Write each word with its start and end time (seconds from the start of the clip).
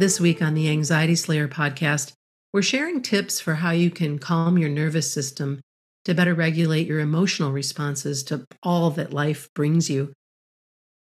This 0.00 0.18
week 0.18 0.40
on 0.40 0.54
the 0.54 0.70
Anxiety 0.70 1.14
Slayer 1.14 1.46
podcast, 1.46 2.14
we're 2.54 2.62
sharing 2.62 3.02
tips 3.02 3.38
for 3.38 3.56
how 3.56 3.72
you 3.72 3.90
can 3.90 4.18
calm 4.18 4.56
your 4.56 4.70
nervous 4.70 5.12
system 5.12 5.60
to 6.06 6.14
better 6.14 6.32
regulate 6.32 6.86
your 6.86 7.00
emotional 7.00 7.52
responses 7.52 8.22
to 8.22 8.46
all 8.62 8.88
that 8.92 9.12
life 9.12 9.50
brings 9.54 9.90
you. 9.90 10.14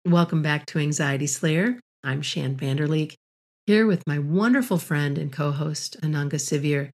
Welcome 0.05 0.41
back 0.41 0.65
to 0.65 0.79
Anxiety 0.79 1.27
Slayer. 1.27 1.79
I'm 2.03 2.21
Shann 2.21 2.57
Vanderleek, 2.57 3.13
here 3.67 3.87
with 3.87 4.05
my 4.05 4.19
wonderful 4.19 4.77
friend 4.77 5.17
and 5.17 5.31
co 5.31 5.51
host, 5.51 5.95
Ananga 6.01 6.33
Sivyer. 6.33 6.89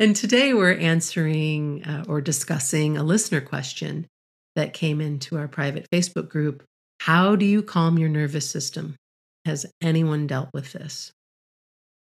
And 0.00 0.16
today 0.16 0.52
we're 0.52 0.74
answering 0.74 1.84
uh, 1.84 2.06
or 2.08 2.20
discussing 2.20 2.96
a 2.96 3.04
listener 3.04 3.40
question 3.40 4.08
that 4.56 4.74
came 4.74 5.00
into 5.00 5.38
our 5.38 5.46
private 5.46 5.86
Facebook 5.92 6.28
group 6.28 6.64
How 7.02 7.36
do 7.36 7.44
you 7.44 7.62
calm 7.62 8.00
your 8.00 8.08
nervous 8.08 8.50
system? 8.50 8.96
Has 9.44 9.66
anyone 9.80 10.26
dealt 10.26 10.50
with 10.54 10.72
this? 10.72 11.12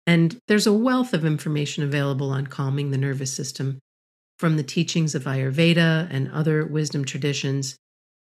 And 0.06 0.38
there's 0.48 0.66
a 0.66 0.72
wealth 0.72 1.12
of 1.12 1.24
information 1.24 1.84
available 1.84 2.30
on 2.30 2.46
calming 2.46 2.90
the 2.90 2.98
nervous 2.98 3.32
system, 3.32 3.78
from 4.38 4.56
the 4.56 4.62
teachings 4.62 5.14
of 5.14 5.24
Ayurveda 5.24 6.08
and 6.10 6.30
other 6.30 6.64
wisdom 6.64 7.04
traditions 7.04 7.76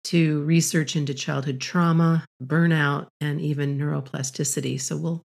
to 0.05 0.41
research 0.43 0.95
into 0.95 1.13
childhood 1.13 1.59
trauma, 1.59 2.25
burnout, 2.41 3.07
and 3.19 3.41
even 3.41 3.77
neuroplasticity. 3.77 4.79
So 4.79 4.95
we'll 4.95 5.21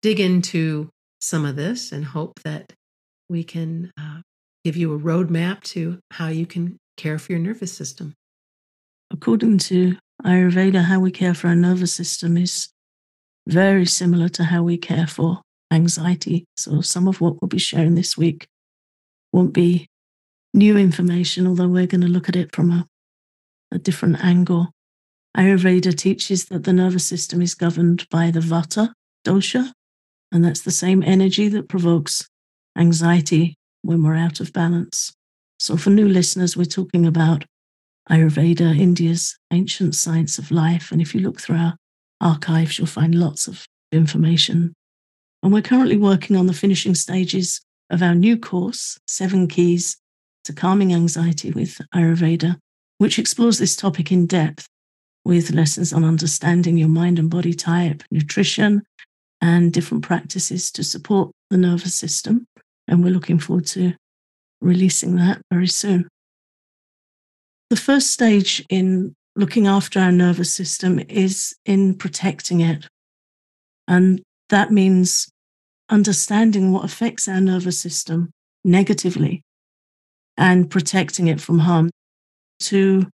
dig 0.00 0.20
into 0.20 0.88
some 1.20 1.44
of 1.44 1.56
this 1.56 1.92
and 1.92 2.04
hope 2.04 2.40
that 2.42 2.72
we 3.28 3.44
can 3.44 3.92
uh, 4.00 4.22
give 4.64 4.76
you 4.76 4.94
a 4.94 4.98
roadmap 4.98 5.62
to 5.62 5.98
how 6.12 6.28
you 6.28 6.46
can 6.46 6.78
care 6.96 7.18
for 7.18 7.32
your 7.32 7.40
nervous 7.40 7.72
system. 7.72 8.14
According 9.10 9.58
to 9.58 9.96
Ayurveda, 10.24 10.84
how 10.84 11.00
we 11.00 11.10
care 11.10 11.34
for 11.34 11.48
our 11.48 11.54
nervous 11.54 11.92
system 11.92 12.36
is 12.36 12.68
very 13.46 13.86
similar 13.86 14.28
to 14.30 14.44
how 14.44 14.62
we 14.62 14.76
care 14.76 15.06
for 15.06 15.40
anxiety. 15.72 16.44
So, 16.56 16.80
some 16.80 17.08
of 17.08 17.20
what 17.20 17.40
we'll 17.40 17.48
be 17.48 17.58
sharing 17.58 17.94
this 17.94 18.16
week 18.16 18.46
won't 19.32 19.52
be 19.52 19.88
new 20.54 20.76
information, 20.76 21.46
although 21.46 21.68
we're 21.68 21.86
going 21.86 22.02
to 22.02 22.08
look 22.08 22.28
at 22.28 22.36
it 22.36 22.54
from 22.54 22.70
a, 22.70 22.86
a 23.72 23.78
different 23.78 24.22
angle. 24.22 24.70
Ayurveda 25.36 25.96
teaches 25.96 26.46
that 26.46 26.64
the 26.64 26.72
nervous 26.72 27.06
system 27.06 27.40
is 27.40 27.54
governed 27.54 28.06
by 28.10 28.30
the 28.30 28.40
Vata 28.40 28.92
dosha, 29.26 29.72
and 30.30 30.44
that's 30.44 30.60
the 30.60 30.70
same 30.70 31.02
energy 31.02 31.48
that 31.48 31.68
provokes 31.68 32.28
anxiety 32.76 33.56
when 33.82 34.02
we're 34.02 34.16
out 34.16 34.40
of 34.40 34.52
balance. 34.52 35.12
So, 35.58 35.76
for 35.76 35.90
new 35.90 36.08
listeners, 36.08 36.56
we're 36.56 36.64
talking 36.64 37.06
about 37.06 37.44
Ayurveda, 38.10 38.78
India's 38.78 39.36
ancient 39.52 39.94
science 39.94 40.38
of 40.38 40.50
life. 40.50 40.90
And 40.90 41.00
if 41.00 41.14
you 41.14 41.20
look 41.20 41.40
through 41.40 41.56
our 41.56 41.76
archives, 42.22 42.78
you'll 42.78 42.86
find 42.86 43.14
lots 43.14 43.46
of 43.46 43.66
information. 43.90 44.72
And 45.42 45.52
we're 45.52 45.62
currently 45.62 45.96
working 45.96 46.36
on 46.36 46.46
the 46.46 46.52
finishing 46.52 46.94
stages 46.94 47.60
of 47.90 48.02
our 48.02 48.14
new 48.14 48.38
course, 48.38 48.98
Seven 49.06 49.48
Keys 49.48 49.96
to 50.44 50.52
Calming 50.52 50.94
Anxiety 50.94 51.50
with 51.50 51.80
Ayurveda, 51.94 52.56
which 52.98 53.18
explores 53.18 53.58
this 53.58 53.76
topic 53.76 54.10
in 54.10 54.26
depth 54.26 54.66
with 55.24 55.50
lessons 55.50 55.92
on 55.92 56.04
understanding 56.04 56.76
your 56.76 56.88
mind 56.88 57.18
and 57.18 57.30
body 57.30 57.52
type, 57.54 58.02
nutrition, 58.10 58.82
and 59.40 59.72
different 59.72 60.04
practices 60.04 60.70
to 60.72 60.84
support 60.84 61.30
the 61.50 61.56
nervous 61.56 61.94
system. 61.94 62.46
And 62.88 63.04
we're 63.04 63.12
looking 63.12 63.38
forward 63.38 63.66
to 63.66 63.94
releasing 64.60 65.16
that 65.16 65.42
very 65.52 65.66
soon. 65.66 66.08
The 67.70 67.76
first 67.76 68.10
stage 68.10 68.64
in 68.68 69.14
looking 69.34 69.66
after 69.66 69.98
our 69.98 70.12
nervous 70.12 70.54
system 70.54 71.00
is 71.08 71.54
in 71.64 71.94
protecting 71.94 72.60
it. 72.60 72.86
And 73.88 74.22
that 74.50 74.70
means 74.70 75.30
understanding 75.88 76.72
what 76.72 76.84
affects 76.84 77.28
our 77.28 77.40
nervous 77.40 77.78
system 77.78 78.30
negatively 78.64 79.42
and 80.36 80.70
protecting 80.70 81.28
it 81.28 81.40
from 81.40 81.60
harm 81.60 81.90
to 82.60 83.06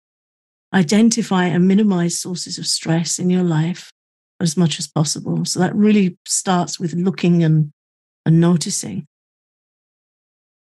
identify 0.74 1.44
and 1.44 1.66
minimize 1.66 2.20
sources 2.20 2.58
of 2.58 2.66
stress 2.66 3.18
in 3.18 3.30
your 3.30 3.42
life 3.42 3.90
as 4.40 4.56
much 4.56 4.78
as 4.78 4.86
possible. 4.86 5.44
So 5.44 5.60
that 5.60 5.74
really 5.74 6.16
starts 6.26 6.78
with 6.78 6.92
looking 6.92 7.42
and, 7.42 7.70
and 8.26 8.40
noticing. 8.40 9.06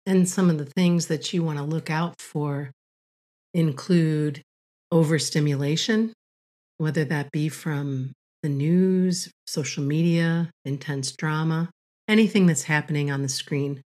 And 0.06 0.28
some 0.28 0.48
of 0.48 0.56
the 0.58 0.64
things 0.64 1.08
that 1.08 1.32
you 1.32 1.42
want 1.42 1.58
to 1.58 1.64
look 1.64 1.90
out 1.90 2.20
for 2.20 2.70
include 3.52 4.42
overstimulation, 4.90 6.12
whether 6.78 7.04
that 7.04 7.30
be 7.32 7.48
from 7.48 8.12
the 8.42 8.48
news, 8.48 9.30
social 9.46 9.82
media, 9.82 10.50
intense 10.64 11.12
drama, 11.12 11.70
anything 12.06 12.46
that's 12.46 12.62
happening 12.62 13.10
on 13.10 13.22
the 13.22 13.28
screen. 13.28 13.82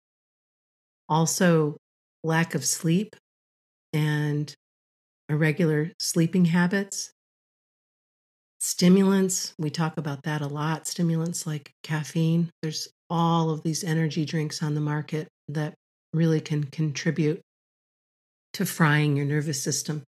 Also, 1.09 1.77
lack 2.25 2.55
of 2.55 2.65
sleep 2.65 3.15
and 3.93 4.55
irregular 5.29 5.93
sleeping 6.01 6.47
habits. 6.47 7.11
Stimulants, 8.61 9.55
we 9.59 9.71
talk 9.71 9.99
about 9.99 10.25
that 10.25 10.41
a 10.41 10.47
lot. 10.47 10.87
Stimulants 10.87 11.47
like 11.47 11.71
caffeine. 11.83 12.51
There's 12.63 12.89
all 13.09 13.51
of 13.51 13.63
these 13.63 13.85
energy 13.85 14.25
drinks 14.25 14.63
on 14.63 14.75
the 14.75 14.81
market 14.81 15.29
that 15.49 15.75
really 16.13 16.41
can 16.41 16.65
contribute 16.65 17.41
to 18.55 18.67
frying 18.67 19.17
your 19.17 19.27
nervous 19.27 19.63
system. 19.63 20.03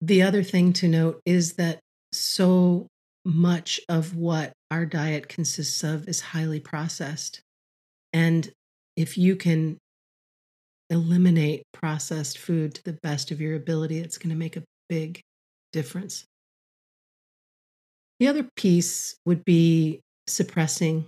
The 0.00 0.22
other 0.22 0.42
thing 0.42 0.72
to 0.74 0.88
note 0.88 1.20
is 1.24 1.54
that 1.54 1.80
so 2.12 2.86
much 3.24 3.80
of 3.88 4.14
what 4.14 4.52
our 4.70 4.86
diet 4.86 5.28
consists 5.28 5.82
of 5.82 6.08
is 6.08 6.20
highly 6.20 6.60
processed. 6.60 7.40
And 8.12 8.50
if 8.96 9.18
you 9.18 9.36
can 9.36 9.78
eliminate 10.90 11.64
processed 11.72 12.38
food 12.38 12.74
to 12.74 12.84
the 12.84 12.98
best 13.02 13.30
of 13.30 13.40
your 13.40 13.56
ability, 13.56 13.98
it's 13.98 14.18
going 14.18 14.30
to 14.30 14.36
make 14.36 14.56
a 14.56 14.62
big 14.88 15.20
difference. 15.72 16.24
The 18.20 18.28
other 18.28 18.48
piece 18.56 19.16
would 19.26 19.44
be 19.44 20.00
suppressing 20.26 21.06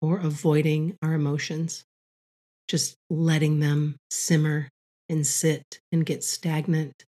or 0.00 0.18
avoiding 0.18 0.96
our 1.02 1.14
emotions, 1.14 1.84
just 2.68 2.96
letting 3.10 3.60
them 3.60 3.96
simmer 4.10 4.68
and 5.08 5.26
sit 5.26 5.80
and 5.90 6.04
get 6.04 6.22
stagnant 6.22 7.04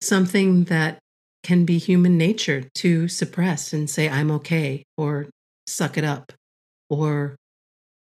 something 0.00 0.64
that 0.64 0.98
can 1.42 1.64
be 1.64 1.78
human 1.78 2.18
nature 2.18 2.64
to 2.74 3.08
suppress 3.08 3.72
and 3.72 3.88
say, 3.88 4.08
I'm 4.08 4.30
okay, 4.32 4.84
or 4.96 5.28
suck 5.66 5.96
it 5.96 6.04
up, 6.04 6.32
or 6.90 7.36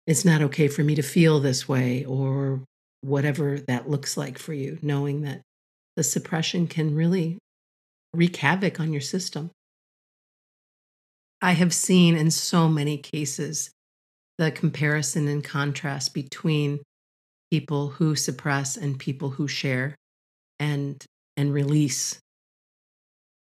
it's 0.05 0.25
not 0.25 0.41
okay 0.41 0.67
for 0.67 0.83
me 0.83 0.95
to 0.95 1.01
feel 1.01 1.39
this 1.39 1.67
way, 1.67 2.05
or 2.05 2.61
whatever 3.01 3.59
that 3.67 3.89
looks 3.89 4.17
like 4.17 4.37
for 4.37 4.53
you, 4.53 4.79
knowing 4.81 5.21
that 5.21 5.41
the 5.95 6.03
suppression 6.03 6.67
can 6.67 6.95
really 6.95 7.37
wreak 8.13 8.37
havoc 8.37 8.79
on 8.79 8.91
your 8.91 9.01
system. 9.01 9.51
I 11.41 11.51
have 11.51 11.73
seen 11.73 12.15
in 12.15 12.31
so 12.31 12.67
many 12.67 12.97
cases 12.97 13.69
the 14.37 14.51
comparison 14.51 15.27
and 15.27 15.43
contrast 15.43 16.13
between 16.13 16.79
people 17.51 17.89
who 17.89 18.15
suppress 18.15 18.77
and 18.77 18.99
people 18.99 19.31
who 19.31 19.47
share. 19.47 19.95
And 20.59 21.03
and 21.37 21.53
release. 21.53 22.19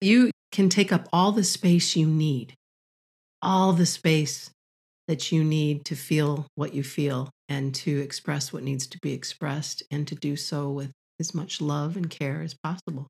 You 0.00 0.30
can 0.52 0.68
take 0.68 0.92
up 0.92 1.08
all 1.12 1.32
the 1.32 1.44
space 1.44 1.96
you 1.96 2.06
need, 2.06 2.54
all 3.42 3.72
the 3.72 3.86
space 3.86 4.50
that 5.08 5.32
you 5.32 5.42
need 5.42 5.84
to 5.86 5.96
feel 5.96 6.46
what 6.54 6.74
you 6.74 6.82
feel 6.82 7.30
and 7.48 7.74
to 7.74 7.98
express 7.98 8.52
what 8.52 8.62
needs 8.62 8.86
to 8.88 8.98
be 9.02 9.12
expressed 9.12 9.82
and 9.90 10.06
to 10.08 10.14
do 10.14 10.36
so 10.36 10.70
with 10.70 10.90
as 11.18 11.34
much 11.34 11.60
love 11.60 11.96
and 11.96 12.10
care 12.10 12.42
as 12.42 12.54
possible. 12.54 13.06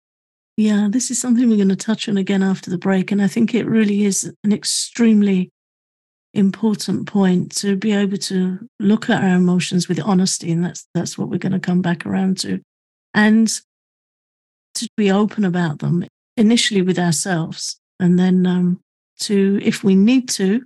Yeah, 0.56 0.88
this 0.90 1.10
is 1.10 1.20
something 1.20 1.48
we're 1.48 1.56
going 1.56 1.68
to 1.68 1.76
touch 1.76 2.08
on 2.08 2.16
again 2.16 2.42
after 2.42 2.70
the 2.70 2.78
break. 2.78 3.12
And 3.12 3.20
I 3.20 3.28
think 3.28 3.54
it 3.54 3.66
really 3.66 4.04
is 4.04 4.32
an 4.44 4.52
extremely 4.52 5.50
important 6.32 7.06
point 7.06 7.54
to 7.56 7.76
be 7.76 7.92
able 7.92 8.18
to 8.18 8.58
look 8.78 9.08
at 9.10 9.22
our 9.22 9.36
emotions 9.36 9.88
with 9.88 10.00
honesty. 10.00 10.50
And 10.52 10.64
that's 10.64 10.86
that's 10.94 11.18
what 11.18 11.28
we're 11.28 11.38
going 11.38 11.52
to 11.52 11.60
come 11.60 11.82
back 11.82 12.06
around 12.06 12.38
to. 12.40 12.60
And 13.12 13.52
to 14.76 14.88
be 14.96 15.10
open 15.10 15.44
about 15.44 15.80
them 15.80 16.04
initially 16.36 16.82
with 16.82 16.98
ourselves 16.98 17.78
and 17.98 18.18
then 18.18 18.46
um, 18.46 18.80
to, 19.20 19.58
if 19.62 19.82
we 19.82 19.94
need 19.94 20.28
to, 20.30 20.62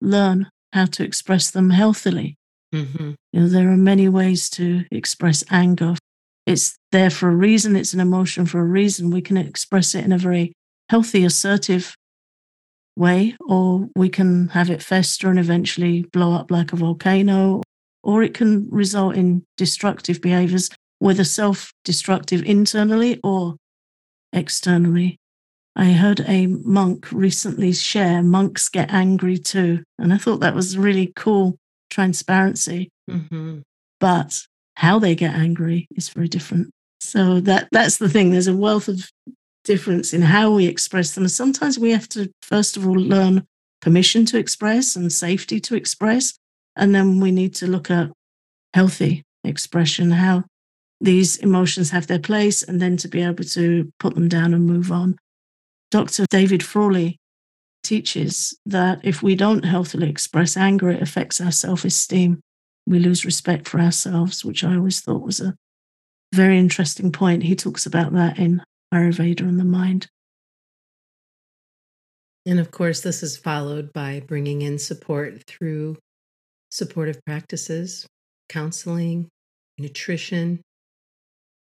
learn 0.00 0.48
how 0.72 0.84
to 0.84 1.04
express 1.04 1.50
them 1.50 1.70
healthily. 1.70 2.36
Mm-hmm. 2.74 3.12
You 3.32 3.40
know, 3.40 3.48
there 3.48 3.70
are 3.70 3.76
many 3.76 4.08
ways 4.08 4.50
to 4.50 4.84
express 4.90 5.44
anger. 5.50 5.94
It's 6.46 6.76
there 6.92 7.10
for 7.10 7.28
a 7.28 7.36
reason. 7.36 7.76
It's 7.76 7.94
an 7.94 8.00
emotion 8.00 8.46
for 8.46 8.60
a 8.60 8.64
reason. 8.64 9.10
We 9.10 9.22
can 9.22 9.36
express 9.36 9.94
it 9.94 10.04
in 10.04 10.12
a 10.12 10.18
very 10.18 10.52
healthy, 10.90 11.24
assertive 11.24 11.94
way, 12.96 13.36
or 13.40 13.88
we 13.96 14.08
can 14.08 14.48
have 14.48 14.70
it 14.70 14.82
fester 14.82 15.30
and 15.30 15.38
eventually 15.38 16.02
blow 16.12 16.34
up 16.34 16.50
like 16.50 16.72
a 16.72 16.76
volcano, 16.76 17.62
or 18.02 18.22
it 18.22 18.34
can 18.34 18.68
result 18.70 19.16
in 19.16 19.44
destructive 19.56 20.20
behaviors 20.20 20.68
whether 20.98 21.24
self 21.24 21.72
destructive 21.84 22.42
internally 22.44 23.20
or 23.22 23.56
externally. 24.32 25.18
I 25.76 25.92
heard 25.92 26.20
a 26.26 26.46
monk 26.46 27.10
recently 27.10 27.72
share 27.72 28.22
monks 28.22 28.68
get 28.68 28.92
angry 28.92 29.38
too. 29.38 29.82
And 29.98 30.12
I 30.12 30.18
thought 30.18 30.40
that 30.40 30.54
was 30.54 30.78
really 30.78 31.12
cool 31.16 31.56
transparency. 31.90 32.90
Mm-hmm. 33.10 33.60
But 34.00 34.46
how 34.76 34.98
they 34.98 35.14
get 35.14 35.34
angry 35.34 35.86
is 35.96 36.08
very 36.08 36.28
different. 36.28 36.70
So 37.00 37.40
that 37.40 37.68
that's 37.72 37.98
the 37.98 38.08
thing. 38.08 38.30
There's 38.30 38.46
a 38.46 38.56
wealth 38.56 38.88
of 38.88 39.08
difference 39.64 40.12
in 40.12 40.22
how 40.22 40.52
we 40.52 40.66
express 40.66 41.14
them. 41.14 41.26
Sometimes 41.28 41.78
we 41.78 41.90
have 41.90 42.08
to 42.10 42.30
first 42.42 42.76
of 42.76 42.86
all 42.86 42.94
learn 42.94 43.44
permission 43.80 44.24
to 44.26 44.38
express 44.38 44.96
and 44.96 45.12
safety 45.12 45.60
to 45.60 45.74
express. 45.74 46.34
And 46.76 46.94
then 46.94 47.20
we 47.20 47.30
need 47.30 47.54
to 47.56 47.66
look 47.66 47.90
at 47.90 48.10
healthy 48.72 49.22
expression, 49.44 50.10
how 50.10 50.44
these 51.04 51.36
emotions 51.36 51.90
have 51.90 52.06
their 52.06 52.18
place, 52.18 52.62
and 52.62 52.80
then 52.80 52.96
to 52.96 53.08
be 53.08 53.22
able 53.22 53.44
to 53.44 53.92
put 53.98 54.14
them 54.14 54.28
down 54.28 54.54
and 54.54 54.66
move 54.66 54.90
on. 54.90 55.16
Dr. 55.90 56.24
David 56.30 56.62
Frawley 56.62 57.18
teaches 57.82 58.58
that 58.64 59.00
if 59.04 59.22
we 59.22 59.34
don't 59.34 59.66
healthily 59.66 60.08
express 60.08 60.56
anger, 60.56 60.90
it 60.90 61.02
affects 61.02 61.40
our 61.40 61.52
self 61.52 61.84
esteem. 61.84 62.40
We 62.86 62.98
lose 62.98 63.24
respect 63.24 63.68
for 63.68 63.80
ourselves, 63.80 64.44
which 64.44 64.64
I 64.64 64.76
always 64.76 65.00
thought 65.00 65.22
was 65.22 65.40
a 65.40 65.54
very 66.34 66.58
interesting 66.58 67.12
point. 67.12 67.42
He 67.42 67.54
talks 67.54 67.84
about 67.84 68.12
that 68.14 68.38
in 68.38 68.62
Ayurveda 68.92 69.40
and 69.40 69.60
the 69.60 69.64
mind. 69.64 70.08
And 72.46 72.58
of 72.58 72.70
course, 72.70 73.00
this 73.00 73.22
is 73.22 73.36
followed 73.36 73.92
by 73.92 74.22
bringing 74.26 74.62
in 74.62 74.78
support 74.78 75.44
through 75.46 75.98
supportive 76.70 77.24
practices, 77.24 78.06
counseling, 78.48 79.28
nutrition, 79.78 80.60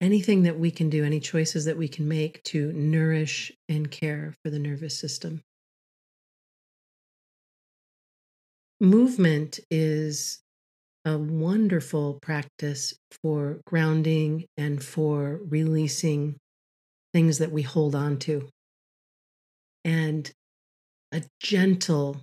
anything 0.03 0.43
that 0.43 0.59
we 0.59 0.71
can 0.71 0.91
do, 0.91 1.05
any 1.05 1.21
choices 1.21 1.65
that 1.65 1.79
we 1.79 1.89
can 1.89 2.09
make 2.09 2.43
to 2.43 2.73
nourish 2.73 3.53
and 3.69 3.91
care 3.91 4.35
for 4.43 4.51
the 4.51 4.59
nervous 4.59 4.99
system. 4.99 5.41
Movement 8.81 9.61
is 9.71 10.41
a 11.05 11.17
wonderful 11.17 12.19
practice 12.21 12.95
for 13.23 13.61
grounding 13.65 14.47
and 14.57 14.83
for 14.83 15.41
releasing 15.49 16.37
things 17.13 17.39
that 17.39 17.53
we 17.53 17.63
hold 17.63 17.95
on 17.95 18.19
to. 18.19 18.49
And 19.85 20.31
a 21.13 21.23
gentle, 21.41 22.23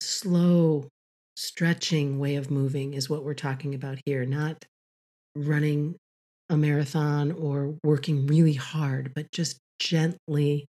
slow, 0.00 0.88
stretching 1.36 2.20
way 2.20 2.36
of 2.36 2.50
moving 2.50 2.94
is 2.94 3.10
what 3.10 3.24
we're 3.24 3.34
talking 3.34 3.74
about 3.74 3.98
here, 4.06 4.24
not 4.24 4.64
running 5.34 5.96
a 6.54 6.56
marathon 6.56 7.32
or 7.32 7.74
working 7.84 8.26
really 8.26 8.54
hard, 8.54 9.12
but 9.14 9.30
just 9.32 9.58
gently 9.78 10.66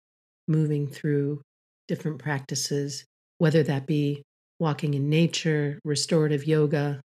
moving 0.49 0.87
through 0.87 1.43
different 1.88 2.19
practices, 2.19 3.05
whether 3.38 3.62
that 3.62 3.87
be 3.87 4.23
walking 4.58 4.94
in 4.94 5.11
nature, 5.11 5.79
restorative 5.84 6.46
yoga, 6.46 7.00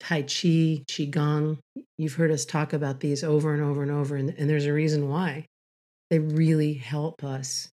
Tai 0.00 0.22
Chi, 0.22 0.82
Qigong. 0.88 1.58
You've 1.98 2.14
heard 2.14 2.30
us 2.30 2.44
talk 2.44 2.72
about 2.72 3.00
these 3.00 3.22
over 3.22 3.52
and 3.52 3.62
over 3.62 3.82
and 3.82 3.90
over, 3.90 4.16
and, 4.16 4.30
and 4.30 4.48
there's 4.48 4.66
a 4.66 4.72
reason 4.72 5.08
why. 5.08 5.44
They 6.10 6.18
really 6.18 6.74
help 6.74 7.22
us 7.22 7.68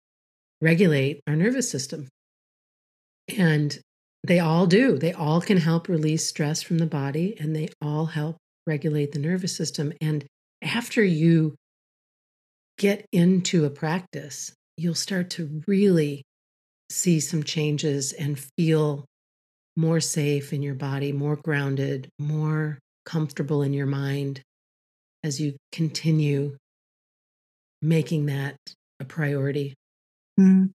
regulate 0.61 1.21
our 1.27 1.37
nervous 1.37 1.71
system. 1.71 2.09
And 3.37 3.79
they 4.25 4.39
all 4.39 4.67
do. 4.67 4.97
They 4.97 5.13
all 5.13 5.41
can 5.41 5.59
help 5.59 5.89
release 5.89 6.27
stress 6.27 6.63
from 6.63 6.79
the 6.79 6.87
body 6.87 7.37
and 7.39 7.55
they 7.55 7.69
all 7.83 8.07
help 8.07 8.37
regulate 8.67 9.13
the 9.13 9.19
nervous 9.19 9.57
system. 9.57 9.93
And 10.01 10.25
after 10.63 11.03
you 11.03 11.57
get 12.79 13.07
into 13.13 13.65
a 13.65 13.71
practice, 13.71 14.53
you'll 14.77 14.95
start 14.95 15.31
to 15.31 15.63
really 15.67 16.23
see 16.91 17.21
some 17.21 17.43
changes 17.43 18.13
and 18.13 18.39
feel 18.57 19.05
more 19.77 20.01
safe 20.01 20.53
in 20.53 20.63
your 20.63 20.75
body, 20.75 21.13
more 21.13 21.37
grounded, 21.37 22.09
more 22.19 22.79
comfortable 23.05 23.63
in 23.63 23.73
your 23.73 23.87
mind 23.87 24.43
as 25.25 25.41
you 25.41 25.57
continue 25.73 26.57
making 27.81 28.27
that 28.27 28.57
a 29.01 29.05
priority. 29.05 29.75
Mm. 30.39 30.71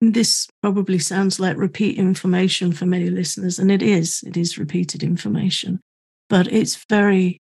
This 0.00 0.46
probably 0.62 0.98
sounds 0.98 1.40
like 1.40 1.56
repeat 1.56 1.98
information 1.98 2.72
for 2.72 2.86
many 2.86 3.10
listeners, 3.10 3.58
and 3.58 3.70
it 3.70 3.82
is. 3.82 4.22
It 4.24 4.36
is 4.36 4.58
repeated 4.58 5.02
information, 5.02 5.80
but 6.28 6.46
it's 6.52 6.84
very 6.88 7.40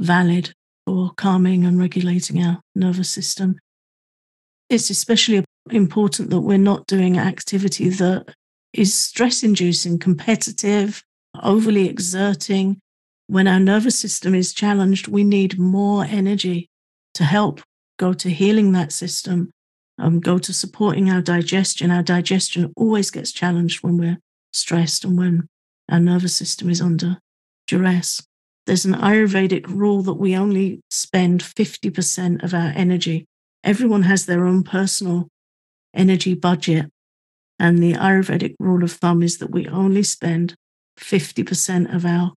valid 0.00 0.52
for 0.86 1.10
calming 1.16 1.64
and 1.64 1.78
regulating 1.78 2.42
our 2.42 2.60
nervous 2.74 3.10
system. 3.10 3.58
It's 4.68 4.90
especially 4.90 5.44
important 5.70 6.30
that 6.30 6.40
we're 6.40 6.58
not 6.58 6.86
doing 6.86 7.18
activity 7.18 7.88
that 7.90 8.34
is 8.72 8.94
stress 8.94 9.42
inducing, 9.42 9.98
competitive, 9.98 11.02
overly 11.42 11.88
exerting. 11.88 12.78
When 13.26 13.46
our 13.46 13.60
nervous 13.60 13.98
system 13.98 14.34
is 14.34 14.54
challenged, 14.54 15.08
we 15.08 15.24
need 15.24 15.58
more 15.58 16.04
energy 16.04 16.68
to 17.14 17.24
help 17.24 17.60
go 17.98 18.12
to 18.12 18.30
healing 18.30 18.72
that 18.72 18.92
system, 18.92 19.50
um, 19.98 20.20
go 20.20 20.38
to 20.38 20.52
supporting 20.52 21.10
our 21.10 21.20
digestion. 21.20 21.90
Our 21.90 22.02
digestion 22.02 22.72
always 22.76 23.10
gets 23.10 23.32
challenged 23.32 23.82
when 23.82 23.98
we're 23.98 24.18
stressed 24.52 25.04
and 25.04 25.18
when 25.18 25.46
our 25.88 26.00
nervous 26.00 26.34
system 26.34 26.70
is 26.70 26.80
under 26.80 27.18
duress. 27.70 28.22
There's 28.66 28.84
an 28.84 28.94
Ayurvedic 28.94 29.66
rule 29.68 30.02
that 30.02 30.14
we 30.14 30.36
only 30.36 30.80
spend 30.90 31.40
50% 31.40 32.42
of 32.42 32.52
our 32.52 32.72
energy. 32.74 33.26
Everyone 33.64 34.02
has 34.02 34.26
their 34.26 34.44
own 34.44 34.64
personal 34.64 35.28
energy 35.94 36.34
budget. 36.34 36.86
And 37.58 37.78
the 37.78 37.94
Ayurvedic 37.94 38.54
rule 38.58 38.82
of 38.82 38.92
thumb 38.92 39.22
is 39.22 39.38
that 39.38 39.50
we 39.50 39.68
only 39.68 40.02
spend 40.02 40.54
50% 40.98 41.94
of 41.94 42.04
our 42.04 42.32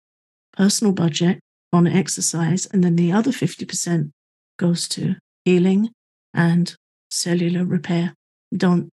personal 0.55 0.93
budget 0.93 1.39
on 1.71 1.87
exercise, 1.87 2.67
and 2.67 2.83
then 2.83 2.95
the 2.95 3.11
other 3.11 3.31
50% 3.31 4.11
goes 4.59 4.87
to 4.89 5.15
healing 5.43 5.89
and 6.33 6.75
cellular 7.09 7.65
repair. 7.65 8.13
Don't 8.55 8.89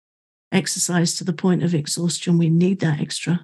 exercise 0.53 1.15
to 1.15 1.25
the 1.25 1.33
point 1.33 1.63
of 1.63 1.75
exhaustion. 1.75 2.39
We 2.39 2.51
need 2.51 2.81
that 2.81 3.01
extra 3.01 3.43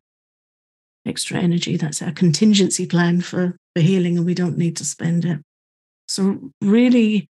extra 1.06 1.38
energy. 1.38 1.76
That's 1.76 2.02
our 2.02 2.12
contingency 2.12 2.86
plan 2.86 3.20
for, 3.20 3.56
for 3.74 3.82
healing, 3.82 4.16
and 4.16 4.26
we 4.26 4.34
don't 4.34 4.58
need 4.58 4.76
to 4.76 4.84
spend 4.84 5.24
it. 5.24 5.40
So, 6.08 6.50
really 6.60 7.28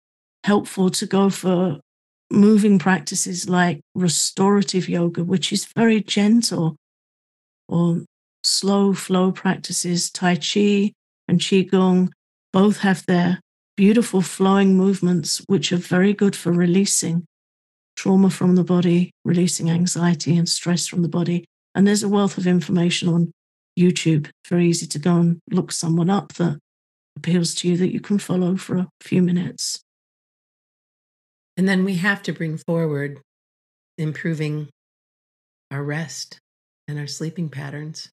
helpful 0.44 0.90
to 0.90 1.06
go 1.06 1.30
for 1.30 1.80
moving 2.30 2.78
practices 2.78 3.48
like 3.48 3.80
restorative 3.94 4.88
yoga, 4.88 5.24
which 5.24 5.52
is 5.52 5.66
very 5.76 6.00
gentle, 6.02 6.76
or 7.68 8.02
slow 8.42 8.92
flow 8.92 9.32
practices, 9.32 10.10
Tai 10.10 10.36
Chi 10.36 10.92
and 11.28 11.40
Qigong 11.40 12.10
both 12.52 12.78
have 12.78 13.04
their 13.06 13.40
beautiful 13.76 14.22
flowing 14.22 14.76
movements, 14.76 15.42
which 15.46 15.72
are 15.72 15.78
very 15.78 16.12
good 16.12 16.36
for 16.36 16.52
releasing 16.52 17.24
trauma 17.96 18.30
from 18.30 18.54
the 18.54 18.64
body, 18.64 19.10
releasing 19.24 19.70
anxiety 19.70 20.36
and 20.36 20.48
stress 20.48 20.86
from 20.86 21.02
the 21.02 21.08
body. 21.08 21.44
And 21.74 21.86
there's 21.86 22.02
a 22.02 22.08
wealth 22.08 22.38
of 22.38 22.46
information 22.46 23.08
on 23.08 23.32
YouTube. 23.78 24.30
Very 24.48 24.68
easy 24.68 24.86
to 24.86 24.98
go 24.98 25.16
and 25.16 25.40
look 25.50 25.72
someone 25.72 26.10
up 26.10 26.34
that 26.34 26.58
appeals 27.16 27.54
to 27.56 27.68
you 27.68 27.76
that 27.76 27.92
you 27.92 28.00
can 28.00 28.18
follow 28.18 28.56
for 28.56 28.76
a 28.76 28.88
few 29.00 29.22
minutes. 29.22 29.82
And 31.56 31.68
then 31.68 31.84
we 31.84 31.96
have 31.96 32.22
to 32.24 32.32
bring 32.32 32.56
forward 32.56 33.20
improving 33.96 34.68
our 35.70 35.82
rest 35.82 36.38
and 36.88 36.98
our 36.98 37.06
sleeping 37.06 37.48
patterns. 37.48 38.10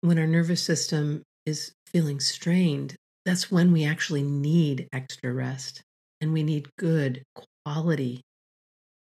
When 0.00 0.18
our 0.18 0.26
nervous 0.26 0.62
system 0.62 1.22
is 1.46 1.72
feeling 1.86 2.20
strained, 2.20 2.94
that's 3.24 3.50
when 3.50 3.72
we 3.72 3.84
actually 3.84 4.22
need 4.22 4.88
extra 4.92 5.32
rest 5.32 5.82
and 6.20 6.32
we 6.32 6.42
need 6.42 6.68
good 6.78 7.22
quality 7.64 8.20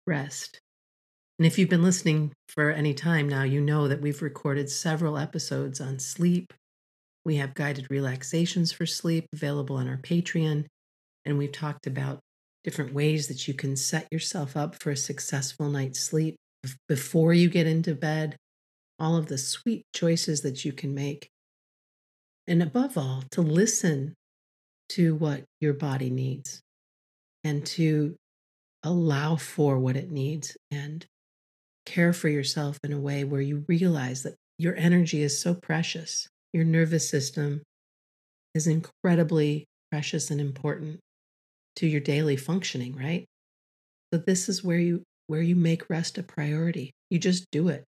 rest. 0.08 0.60
And 1.40 1.48
if 1.48 1.58
you've 1.58 1.70
been 1.70 1.84
listening 1.84 2.32
for 2.48 2.70
any 2.70 2.94
time 2.94 3.28
now, 3.28 3.44
you 3.44 3.60
know 3.60 3.88
that 3.88 4.02
we've 4.02 4.22
recorded 4.22 4.70
several 4.70 5.18
episodes 5.18 5.82
on 5.82 6.00
sleep. 6.00 6.54
We 7.25 7.38
have 7.38 7.56
guided 7.56 7.88
relaxations 7.90 8.72
for 8.72 8.86
sleep 8.86 9.25
available 9.34 9.78
on 9.78 9.88
our 9.88 9.98
Patreon. 9.98 10.66
And 11.25 11.38
we've 11.38 11.52
talked 11.52 11.88
about 11.88 12.20
different 12.63 12.94
ways 12.94 13.28
that 13.28 13.48
you 13.48 13.54
can 13.54 13.75
set 13.75 14.08
yourself 14.12 14.56
up 14.56 14.82
for 14.82 14.92
a 14.92 14.98
successful 14.98 15.70
night's 15.70 16.00
sleep 16.00 16.36
before 16.88 17.34
you 17.34 17.50
get 17.50 17.68
into 17.68 17.96
bed, 17.96 18.38
all 19.00 19.18
of 19.18 19.28
the 19.28 19.38
sweet 19.38 19.86
choices 19.94 20.42
that 20.42 20.63
you 20.63 20.72
can 20.72 20.94
make. 20.94 21.30
And 22.48 22.62
above 22.62 22.98
all, 22.98 23.24
to 23.32 23.42
listen 23.42 24.13
to 24.90 25.16
what 25.16 25.44
your 25.60 25.74
body 25.74 26.10
needs 26.10 26.62
and 27.44 27.66
to 27.66 28.16
allow 28.84 29.36
for 29.36 29.80
what 29.80 29.96
it 29.96 30.12
needs 30.12 30.56
and 30.70 31.06
care 31.86 32.13
for 32.13 32.30
yourself 32.30 32.78
in 32.84 32.94
a 32.94 33.00
way 33.00 33.24
where 33.24 33.42
you 33.42 33.66
realize 33.68 34.24
that 34.24 34.36
your 34.58 34.75
energy 34.75 35.22
is 35.22 35.40
so 35.40 35.54
precious. 35.54 36.28
Your 36.54 36.63
nervous 36.63 37.10
system 37.10 37.62
is 38.54 38.68
incredibly 38.68 39.66
precious 39.92 40.30
and 40.32 40.40
important 40.40 41.00
to 41.78 41.88
your 41.88 42.02
daily 42.02 42.36
functioning, 42.36 42.96
right? 42.96 43.25
So 44.13 44.20
this 44.20 44.48
is 44.48 44.63
where 44.63 44.78
you 44.78 45.04
where 45.28 45.42
you 45.42 45.56
make 45.56 45.90
rest 45.90 46.18
a 46.18 46.24
priority. 46.24 46.92
You 47.10 47.18
just 47.18 47.46
do 47.52 47.70
it. 47.70 47.84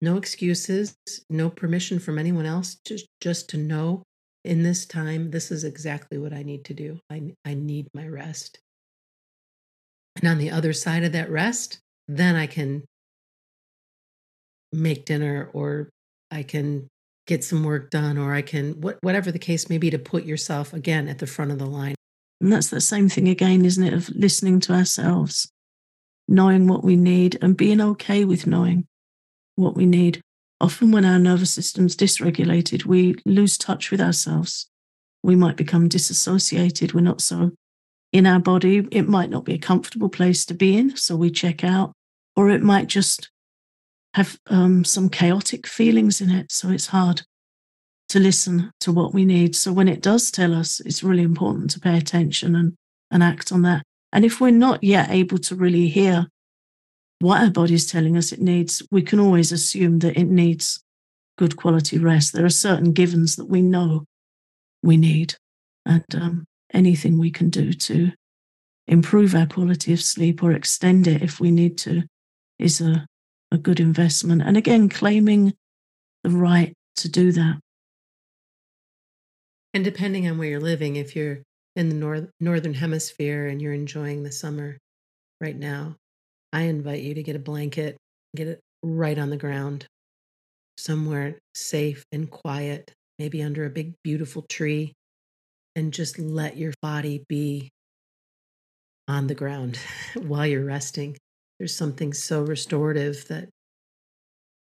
No 0.00 0.16
excuses, 0.16 0.96
no 1.28 1.50
permission 1.50 1.98
from 1.98 2.18
anyone 2.18 2.46
else, 2.46 2.76
just 2.86 3.06
just 3.20 3.50
to 3.50 3.56
know 3.56 4.02
in 4.44 4.62
this 4.62 4.86
time 4.86 5.30
this 5.30 5.50
is 5.50 5.64
exactly 5.64 6.18
what 6.18 6.32
I 6.32 6.42
need 6.42 6.64
to 6.66 6.74
do. 6.74 6.98
I 7.10 7.34
I 7.44 7.54
need 7.54 7.88
my 7.92 8.06
rest. 8.06 8.58
And 10.16 10.30
on 10.30 10.38
the 10.38 10.50
other 10.50 10.72
side 10.72 11.04
of 11.04 11.12
that 11.12 11.30
rest, 11.30 11.80
then 12.08 12.36
I 12.36 12.46
can 12.46 12.84
make 14.72 15.06
dinner 15.06 15.50
or 15.52 15.90
I 16.30 16.42
can 16.42 16.88
get 17.26 17.42
some 17.42 17.64
work 17.64 17.90
done 17.90 18.18
or 18.18 18.34
I 18.34 18.42
can 18.42 18.80
what, 18.80 18.98
whatever 19.00 19.32
the 19.32 19.38
case 19.38 19.68
may 19.68 19.78
be 19.78 19.90
to 19.90 19.98
put 19.98 20.24
yourself 20.24 20.72
again 20.72 21.08
at 21.08 21.18
the 21.18 21.26
front 21.26 21.50
of 21.50 21.58
the 21.58 21.66
line. 21.66 21.94
And 22.40 22.52
that's 22.52 22.68
the 22.68 22.80
same 22.80 23.08
thing 23.08 23.28
again, 23.28 23.64
isn't 23.64 23.82
it? 23.82 23.92
Of 23.92 24.08
listening 24.10 24.60
to 24.60 24.74
ourselves, 24.74 25.50
knowing 26.28 26.66
what 26.66 26.84
we 26.84 26.96
need 26.96 27.38
and 27.40 27.56
being 27.56 27.80
okay 27.80 28.24
with 28.24 28.46
knowing 28.46 28.86
what 29.56 29.74
we 29.74 29.86
need. 29.86 30.20
Often, 30.60 30.92
when 30.92 31.04
our 31.04 31.18
nervous 31.18 31.50
system's 31.50 31.96
dysregulated, 31.96 32.86
we 32.86 33.14
lose 33.26 33.58
touch 33.58 33.90
with 33.90 34.00
ourselves. 34.00 34.66
We 35.22 35.36
might 35.36 35.56
become 35.56 35.88
disassociated. 35.88 36.92
We're 36.92 37.00
not 37.00 37.20
so 37.20 37.52
in 38.12 38.26
our 38.26 38.38
body. 38.38 38.86
It 38.90 39.08
might 39.08 39.30
not 39.30 39.44
be 39.44 39.54
a 39.54 39.58
comfortable 39.58 40.08
place 40.08 40.46
to 40.46 40.54
be 40.54 40.76
in, 40.76 40.96
so 40.96 41.16
we 41.16 41.30
check 41.30 41.64
out, 41.64 41.92
or 42.36 42.50
it 42.50 42.62
might 42.62 42.86
just 42.86 43.30
have 44.14 44.38
um, 44.46 44.84
some 44.84 45.08
chaotic 45.08 45.66
feelings 45.66 46.20
in 46.20 46.30
it. 46.30 46.52
So 46.52 46.70
it's 46.70 46.86
hard 46.86 47.22
to 48.08 48.20
listen 48.20 48.70
to 48.80 48.92
what 48.92 49.12
we 49.12 49.24
need. 49.24 49.56
So 49.56 49.72
when 49.72 49.88
it 49.88 50.02
does 50.02 50.30
tell 50.30 50.54
us, 50.54 50.80
it's 50.80 51.02
really 51.02 51.22
important 51.22 51.70
to 51.72 51.80
pay 51.80 51.98
attention 51.98 52.54
and, 52.54 52.74
and 53.10 53.22
act 53.22 53.52
on 53.52 53.62
that. 53.62 53.82
And 54.12 54.24
if 54.24 54.40
we're 54.40 54.50
not 54.50 54.84
yet 54.84 55.10
able 55.10 55.38
to 55.38 55.54
really 55.54 55.88
hear 55.88 56.26
what 57.18 57.42
our 57.42 57.50
body's 57.50 57.90
telling 57.90 58.16
us 58.16 58.32
it 58.32 58.40
needs, 58.40 58.82
we 58.90 59.02
can 59.02 59.18
always 59.18 59.52
assume 59.52 59.98
that 60.00 60.18
it 60.18 60.28
needs 60.28 60.82
good 61.36 61.56
quality 61.56 61.98
rest. 61.98 62.32
There 62.32 62.44
are 62.44 62.50
certain 62.50 62.92
givens 62.92 63.36
that 63.36 63.46
we 63.48 63.62
know 63.62 64.04
we 64.82 64.96
need, 64.96 65.34
and 65.84 66.04
um, 66.14 66.44
anything 66.72 67.18
we 67.18 67.30
can 67.30 67.50
do 67.50 67.72
to 67.72 68.12
improve 68.86 69.34
our 69.34 69.46
quality 69.46 69.92
of 69.92 70.00
sleep 70.00 70.42
or 70.42 70.52
extend 70.52 71.06
it 71.06 71.22
if 71.22 71.40
we 71.40 71.50
need 71.50 71.76
to 71.78 72.04
is 72.58 72.80
a, 72.80 73.06
a 73.50 73.58
good 73.58 73.80
investment. 73.80 74.42
And 74.42 74.56
again, 74.56 74.88
claiming 74.88 75.54
the 76.24 76.30
right 76.30 76.72
to 76.96 77.08
do 77.08 77.32
that. 77.32 77.58
And 79.74 79.84
depending 79.84 80.26
on 80.28 80.38
where 80.38 80.48
you're 80.48 80.60
living, 80.60 80.96
if 80.96 81.14
you're 81.14 81.42
in 81.74 81.90
the 81.90 81.94
north, 81.94 82.30
northern 82.40 82.74
hemisphere 82.74 83.46
and 83.46 83.60
you're 83.60 83.74
enjoying 83.74 84.22
the 84.22 84.32
summer 84.32 84.78
right 85.40 85.56
now, 85.56 85.96
I 86.52 86.62
invite 86.62 87.02
you 87.02 87.14
to 87.14 87.22
get 87.22 87.36
a 87.36 87.40
blanket, 87.40 87.96
get 88.34 88.48
it 88.48 88.60
right 88.82 89.18
on 89.18 89.30
the 89.30 89.36
ground, 89.36 89.86
somewhere 90.78 91.38
safe 91.54 92.04
and 92.12 92.30
quiet, 92.30 92.92
maybe 93.18 93.42
under 93.42 93.66
a 93.66 93.70
big, 93.70 93.92
beautiful 94.02 94.42
tree, 94.48 94.94
and 95.74 95.92
just 95.92 96.18
let 96.18 96.56
your 96.56 96.72
body 96.80 97.24
be 97.28 97.68
on 99.08 99.26
the 99.26 99.34
ground 99.34 99.78
while 100.22 100.46
you're 100.46 100.64
resting. 100.64 101.16
There's 101.58 101.74
something 101.74 102.12
so 102.12 102.42
restorative 102.42 103.26
that, 103.28 103.48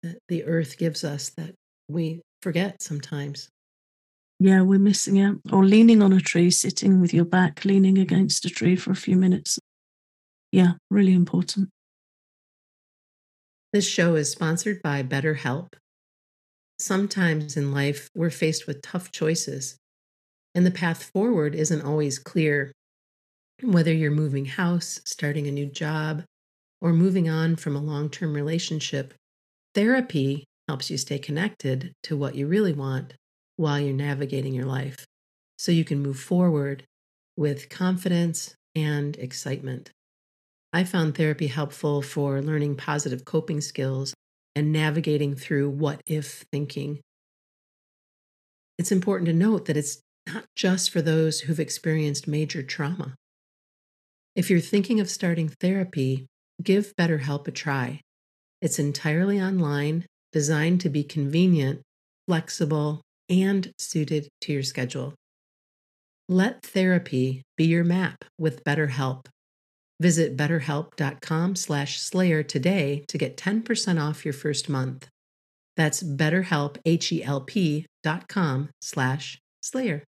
that 0.04 0.18
the 0.30 0.46
earth 0.46 0.78
gives 0.78 1.04
us 1.04 1.30
that 1.38 1.54
we 1.90 2.22
forget 2.42 2.82
sometimes. 2.82 3.50
Yeah, 4.40 4.62
we're 4.62 4.80
missing 4.80 5.20
out. 5.20 5.38
Or 5.52 5.66
leaning 5.66 6.02
on 6.02 6.14
a 6.14 6.22
tree, 6.22 6.52
sitting 6.52 7.02
with 7.02 7.14
your 7.14 7.26
back 7.26 7.66
leaning 7.66 7.98
against 7.98 8.46
a 8.46 8.50
tree 8.50 8.76
for 8.76 8.92
a 8.92 8.96
few 8.96 9.18
minutes. 9.18 9.58
Yeah, 10.52 10.74
really 10.90 11.14
important. 11.14 11.70
This 13.74 13.88
show 13.88 14.16
is 14.16 14.32
sponsored 14.32 14.82
by 14.82 15.04
BetterHelp. 15.04 15.74
Sometimes 16.80 17.58
in 17.58 17.74
life, 17.74 18.10
we're 18.16 18.30
faced 18.30 18.68
with 18.68 18.82
tough 18.82 19.12
choices, 19.12 19.76
and 20.56 20.66
the 20.66 20.72
path 20.72 21.04
forward 21.04 21.54
isn't 21.56 21.82
always 21.82 22.20
clear. 22.20 22.72
Whether 23.64 23.92
you're 23.92 24.12
moving 24.12 24.46
house, 24.46 25.02
starting 25.06 25.48
a 25.48 25.52
new 25.52 25.66
job, 25.66 26.24
or 26.82 26.94
moving 26.94 27.30
on 27.30 27.56
from 27.56 27.76
a 27.76 27.82
long 27.82 28.10
term 28.10 28.34
relationship, 28.34 29.14
therapy 29.74 30.46
helps 30.68 30.90
you 30.90 30.98
stay 30.98 31.18
connected 31.18 31.94
to 32.04 32.18
what 32.18 32.36
you 32.36 32.48
really 32.48 32.74
want 32.74 33.14
while 33.56 33.80
you're 33.80 33.94
navigating 33.94 34.54
your 34.54 34.66
life 34.66 35.06
so 35.58 35.72
you 35.72 35.84
can 35.84 36.02
move 36.02 36.20
forward 36.20 36.84
with 37.36 37.70
confidence 37.70 38.56
and 38.76 39.16
excitement. 39.18 39.92
I 40.74 40.84
found 40.84 41.16
therapy 41.16 41.48
helpful 41.48 42.02
for 42.02 42.42
learning 42.42 42.76
positive 42.76 43.26
coping 43.26 43.62
skills 43.62 44.14
and 44.56 44.72
navigating 44.72 45.36
through 45.36 45.70
what 45.70 46.02
if 46.06 46.46
thinking. 46.52 47.00
It's 48.78 48.92
important 48.92 49.28
to 49.28 49.34
note 49.34 49.66
that 49.66 49.78
it's 49.78 50.02
not 50.28 50.46
just 50.56 50.92
for 50.92 51.02
those 51.02 51.42
who've 51.42 51.60
experienced 51.60 52.28
major 52.28 52.62
trauma. 52.62 53.16
If 54.36 54.50
you're 54.50 54.60
thinking 54.60 55.00
of 55.00 55.10
starting 55.10 55.50
therapy, 55.50 56.28
give 56.62 56.94
BetterHelp 56.96 57.48
a 57.48 57.52
try. 57.52 58.02
It's 58.62 58.80
entirely 58.80 59.42
online, 59.42 60.06
designed 60.32 60.82
to 60.82 60.90
be 60.90 61.04
convenient, 61.04 61.82
flexible, 62.28 63.02
and 63.30 63.72
suited 63.78 64.28
to 64.42 64.54
your 64.54 64.64
schedule. 64.64 65.14
Let 66.30 66.64
therapy 66.64 67.44
be 67.56 67.66
your 67.66 67.84
map 67.84 68.26
with 68.38 68.64
BetterHelp. 68.64 69.28
Visit 70.00 70.38
betterhelp.com 70.38 71.56
slash 71.56 72.00
slayer 72.00 72.44
today 72.44 73.04
to 73.08 73.18
get 73.18 73.38
10% 73.38 74.02
off 74.02 74.26
your 74.26 74.34
first 74.34 74.70
month. 74.70 75.08
That's 75.76 76.04
betterhelp, 76.04 76.78
H-E-L-P 76.86 77.86
dot 78.04 78.28
com 78.28 78.70
slash 78.82 79.40
slayer. 79.62 80.04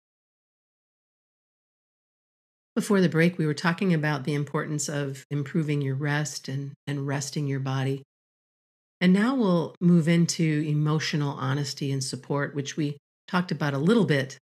Before 2.79 3.01
the 3.01 3.09
break, 3.09 3.39
we 3.39 3.45
were 3.45 3.55
talking 3.55 3.93
about 3.93 4.23
the 4.23 4.35
importance 4.35 4.89
of 4.89 5.27
improving 5.33 5.83
your 5.83 5.97
rest 5.97 6.47
and, 6.47 6.75
and 6.87 7.05
resting 7.09 7.49
your 7.49 7.59
body. 7.59 8.05
And 9.01 9.13
now 9.13 9.35
we'll 9.35 9.75
move 9.81 10.07
into 10.07 10.65
emotional 10.65 11.33
honesty 11.33 11.91
and 11.91 12.05
support, 12.05 12.55
which 12.55 12.77
we 12.77 12.97
talked 13.27 13.51
about 13.51 13.75
a 13.75 13.79
little 13.79 14.05
bit 14.05 14.39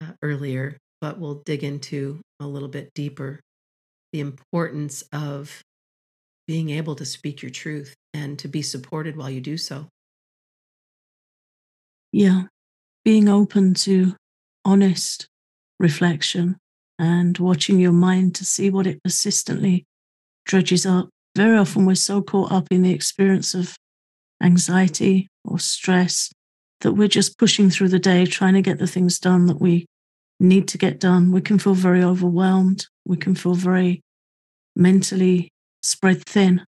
uh, 0.00 0.12
earlier, 0.22 0.76
but 1.00 1.18
we'll 1.18 1.42
dig 1.44 1.64
into 1.64 2.20
a 2.38 2.46
little 2.46 2.68
bit 2.68 2.88
deeper 2.94 3.40
the 4.12 4.20
importance 4.20 5.02
of 5.12 5.60
being 6.46 6.70
able 6.70 6.94
to 6.94 7.04
speak 7.04 7.42
your 7.42 7.50
truth 7.50 7.96
and 8.14 8.38
to 8.38 8.46
be 8.46 8.62
supported 8.62 9.16
while 9.16 9.28
you 9.28 9.40
do 9.40 9.56
so. 9.56 9.88
Yeah, 12.12 12.42
being 13.04 13.28
open 13.28 13.74
to 13.74 14.14
honest 14.64 15.26
reflection 15.80 16.58
and 16.98 17.36
watching 17.38 17.78
your 17.78 17.92
mind 17.92 18.34
to 18.36 18.44
see 18.44 18.70
what 18.70 18.86
it 18.86 19.02
persistently 19.02 19.84
dredges 20.44 20.86
up. 20.86 21.08
Very 21.36 21.58
often, 21.58 21.84
we're 21.84 21.94
so 21.94 22.22
caught 22.22 22.52
up 22.52 22.68
in 22.70 22.82
the 22.82 22.92
experience 22.92 23.54
of 23.54 23.76
anxiety 24.42 25.28
or 25.44 25.58
stress 25.58 26.30
that 26.80 26.92
we're 26.92 27.08
just 27.08 27.38
pushing 27.38 27.70
through 27.70 27.88
the 27.88 27.98
day, 27.98 28.24
trying 28.24 28.54
to 28.54 28.62
get 28.62 28.78
the 28.78 28.86
things 28.86 29.18
done 29.18 29.46
that 29.46 29.60
we 29.60 29.86
need 30.40 30.68
to 30.68 30.78
get 30.78 31.00
done. 31.00 31.32
We 31.32 31.40
can 31.40 31.58
feel 31.58 31.74
very 31.74 32.02
overwhelmed. 32.02 32.86
We 33.04 33.16
can 33.16 33.34
feel 33.34 33.54
very 33.54 34.02
mentally 34.74 35.50
spread 35.82 36.24
thin. 36.24 36.64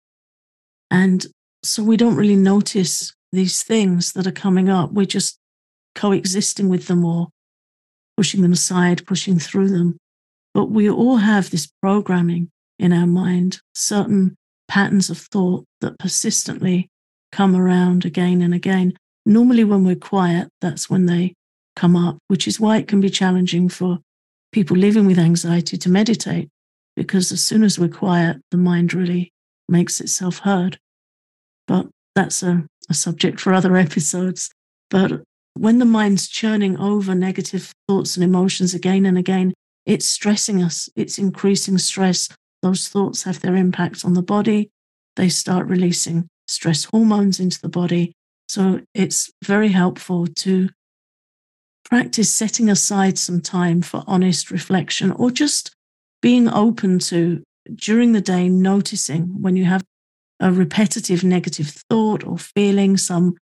And 0.91 1.27
so 1.63 1.83
we 1.83 1.97
don't 1.97 2.17
really 2.17 2.37
notice 2.37 3.13
these 3.33 3.63
things 3.63 4.13
that 4.13 4.27
are 4.27 4.33
coming 4.33 4.69
up. 4.69 4.93
We're 4.93 5.07
just 5.07 5.39
coexisting 5.95 6.69
with 6.69 6.87
them 6.87 7.05
or 7.05 7.29
pushing 8.17 8.43
them 8.43 8.53
aside, 8.53 9.07
pushing 9.07 9.39
through 9.39 9.69
them. 9.69 9.97
But 10.57 10.71
we 10.71 10.89
all 10.89 11.19
have 11.19 11.51
this 11.51 11.69
programming 11.83 12.51
in 12.79 12.91
our 12.91 13.07
mind, 13.07 13.61
certain 13.75 14.37
patterns 14.69 15.11
of 15.11 15.19
thought 15.19 15.67
that 15.83 15.99
persistently 15.99 16.89
come 17.31 17.55
around 17.55 18.07
again 18.07 18.41
and 18.41 18.55
again. 18.55 18.95
Normally, 19.27 19.65
when 19.65 19.85
we're 19.85 19.97
quiet, 19.97 20.49
that's 20.63 20.89
when 20.89 21.05
they 21.05 21.35
come 21.77 21.95
up, 21.95 22.17
which 22.29 22.49
is 22.49 22.59
why 22.59 22.79
it 22.79 22.89
can 22.89 23.03
be 23.03 23.11
challenging 23.11 23.69
for 23.69 23.99
people 24.51 24.79
living 24.79 25.05
with 25.05 25.19
anxiety 25.19 25.77
to 25.77 25.91
meditate, 25.91 26.49
because 26.97 27.31
as 27.33 27.45
soon 27.45 27.63
as 27.63 27.79
we're 27.79 27.89
quiet, 27.89 28.39
the 28.51 28.57
mind 28.57 28.95
really 28.95 29.35
makes 29.69 30.01
itself 30.01 30.39
heard. 30.39 30.79
But 31.69 31.89
that's 32.15 32.43
a, 32.43 32.65
a 32.89 32.95
subject 32.95 33.41
for 33.41 33.53
other 33.53 33.77
episodes. 33.87 34.49
But 34.89 35.21
when 35.53 35.81
the 35.81 35.85
mind's 35.85 36.27
churning 36.29 36.79
over 36.79 37.15
negative 37.15 37.75
thoughts 37.87 38.17
and 38.17 38.25
emotions 38.25 38.73
again 38.73 39.05
and 39.05 39.19
again, 39.19 39.53
it's 39.87 40.09
stressing 40.09 40.63
us, 40.63 40.89
it's 40.97 41.19
increasing 41.19 41.79
stress. 41.79 42.29
Those 42.63 42.89
thoughts 42.89 43.23
have 43.23 43.41
their 43.41 43.57
impact 43.57 44.05
on 44.05 44.15
the 44.15 44.23
body. 44.23 44.71
They 45.15 45.29
start 45.29 45.67
releasing 45.67 46.29
stress 46.49 46.85
hormones 46.85 47.41
into 47.41 47.61
the 47.61 47.69
body, 47.69 48.13
so 48.49 48.81
it's 48.95 49.31
very 49.45 49.69
helpful 49.69 50.27
to 50.27 50.69
practice 51.85 52.35
setting 52.35 52.69
aside 52.69 53.17
some 53.17 53.41
time 53.41 53.81
for 53.81 54.03
honest 54.07 54.51
reflection 54.51 55.13
or 55.13 55.31
just 55.31 55.75
being 56.21 56.49
open 56.49 56.99
to 56.99 57.43
during 57.75 58.13
the 58.13 58.21
day 58.21 58.49
noticing 58.49 59.41
when 59.41 59.57
you 59.57 59.65
have 59.65 59.85
a 60.41 60.53
repetitive 60.53 61.25
negative 61.25 61.69
thought 61.89 62.25
or 62.25 62.39
feeling, 62.39 62.97
some 62.97 63.37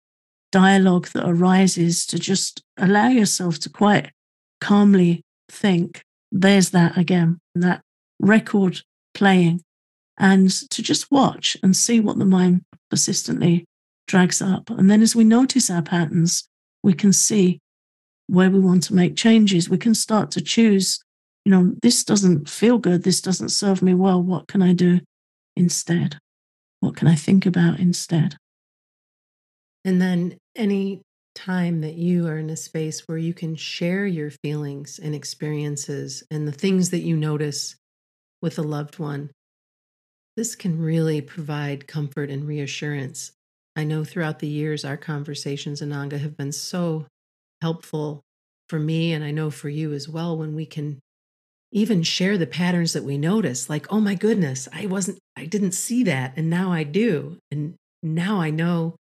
dialogue 0.52 1.08
that 1.08 1.28
arises, 1.28 2.06
to 2.06 2.18
just 2.18 2.62
allow 2.76 3.08
yourself 3.08 3.58
to 3.58 3.68
quite 3.68 4.10
calmly 4.60 5.22
think, 5.50 6.02
there's 6.34 6.70
that 6.70 6.98
again, 6.98 7.38
that 7.54 7.80
record 8.18 8.82
playing, 9.14 9.62
and 10.18 10.50
to 10.70 10.82
just 10.82 11.10
watch 11.10 11.56
and 11.62 11.76
see 11.76 12.00
what 12.00 12.18
the 12.18 12.24
mind 12.24 12.64
persistently 12.90 13.64
drags 14.08 14.42
up. 14.42 14.68
And 14.68 14.90
then 14.90 15.00
as 15.00 15.14
we 15.14 15.24
notice 15.24 15.70
our 15.70 15.82
patterns, 15.82 16.48
we 16.82 16.92
can 16.92 17.12
see 17.12 17.60
where 18.26 18.50
we 18.50 18.58
want 18.58 18.82
to 18.84 18.94
make 18.94 19.16
changes. 19.16 19.70
We 19.70 19.78
can 19.78 19.94
start 19.94 20.32
to 20.32 20.40
choose, 20.40 20.98
you 21.44 21.52
know, 21.52 21.72
this 21.82 22.02
doesn't 22.02 22.48
feel 22.48 22.78
good. 22.78 23.04
This 23.04 23.20
doesn't 23.20 23.50
serve 23.50 23.80
me 23.80 23.94
well. 23.94 24.20
What 24.20 24.48
can 24.48 24.60
I 24.60 24.72
do 24.72 25.00
instead? 25.56 26.18
What 26.80 26.96
can 26.96 27.06
I 27.06 27.14
think 27.14 27.46
about 27.46 27.78
instead? 27.78 28.36
And 29.84 30.00
then 30.00 30.36
any 30.56 31.02
time 31.34 31.80
that 31.80 31.94
you 31.94 32.26
are 32.26 32.38
in 32.38 32.50
a 32.50 32.56
space 32.56 33.06
where 33.06 33.18
you 33.18 33.34
can 33.34 33.56
share 33.56 34.06
your 34.06 34.30
feelings 34.30 34.98
and 34.98 35.14
experiences 35.14 36.22
and 36.30 36.46
the 36.46 36.52
things 36.52 36.90
that 36.90 37.00
you 37.00 37.16
notice 37.16 37.76
with 38.40 38.58
a 38.58 38.62
loved 38.62 38.98
one, 38.98 39.30
this 40.36 40.54
can 40.54 40.80
really 40.80 41.20
provide 41.20 41.86
comfort 41.86 42.30
and 42.30 42.46
reassurance. 42.46 43.32
I 43.76 43.84
know 43.84 44.04
throughout 44.04 44.38
the 44.38 44.48
years, 44.48 44.84
our 44.84 44.96
conversations, 44.96 45.80
Ananga, 45.80 46.18
have 46.18 46.36
been 46.36 46.52
so 46.52 47.06
helpful 47.60 48.20
for 48.68 48.78
me, 48.78 49.12
and 49.12 49.24
I 49.24 49.30
know 49.30 49.50
for 49.50 49.68
you 49.68 49.92
as 49.92 50.08
well, 50.08 50.36
when 50.36 50.54
we 50.54 50.66
can 50.66 51.00
even 51.74 52.04
share 52.04 52.38
the 52.38 52.46
patterns 52.46 52.92
that 52.92 53.02
we 53.02 53.18
notice 53.18 53.68
like 53.68 53.92
oh 53.92 54.00
my 54.00 54.14
goodness 54.14 54.68
i 54.72 54.86
wasn't 54.86 55.18
i 55.36 55.44
didn't 55.44 55.72
see 55.72 56.04
that 56.04 56.32
and 56.36 56.48
now 56.48 56.72
i 56.72 56.84
do 56.84 57.36
and 57.50 57.74
now 58.02 58.40
i 58.40 58.48
know 58.48 58.94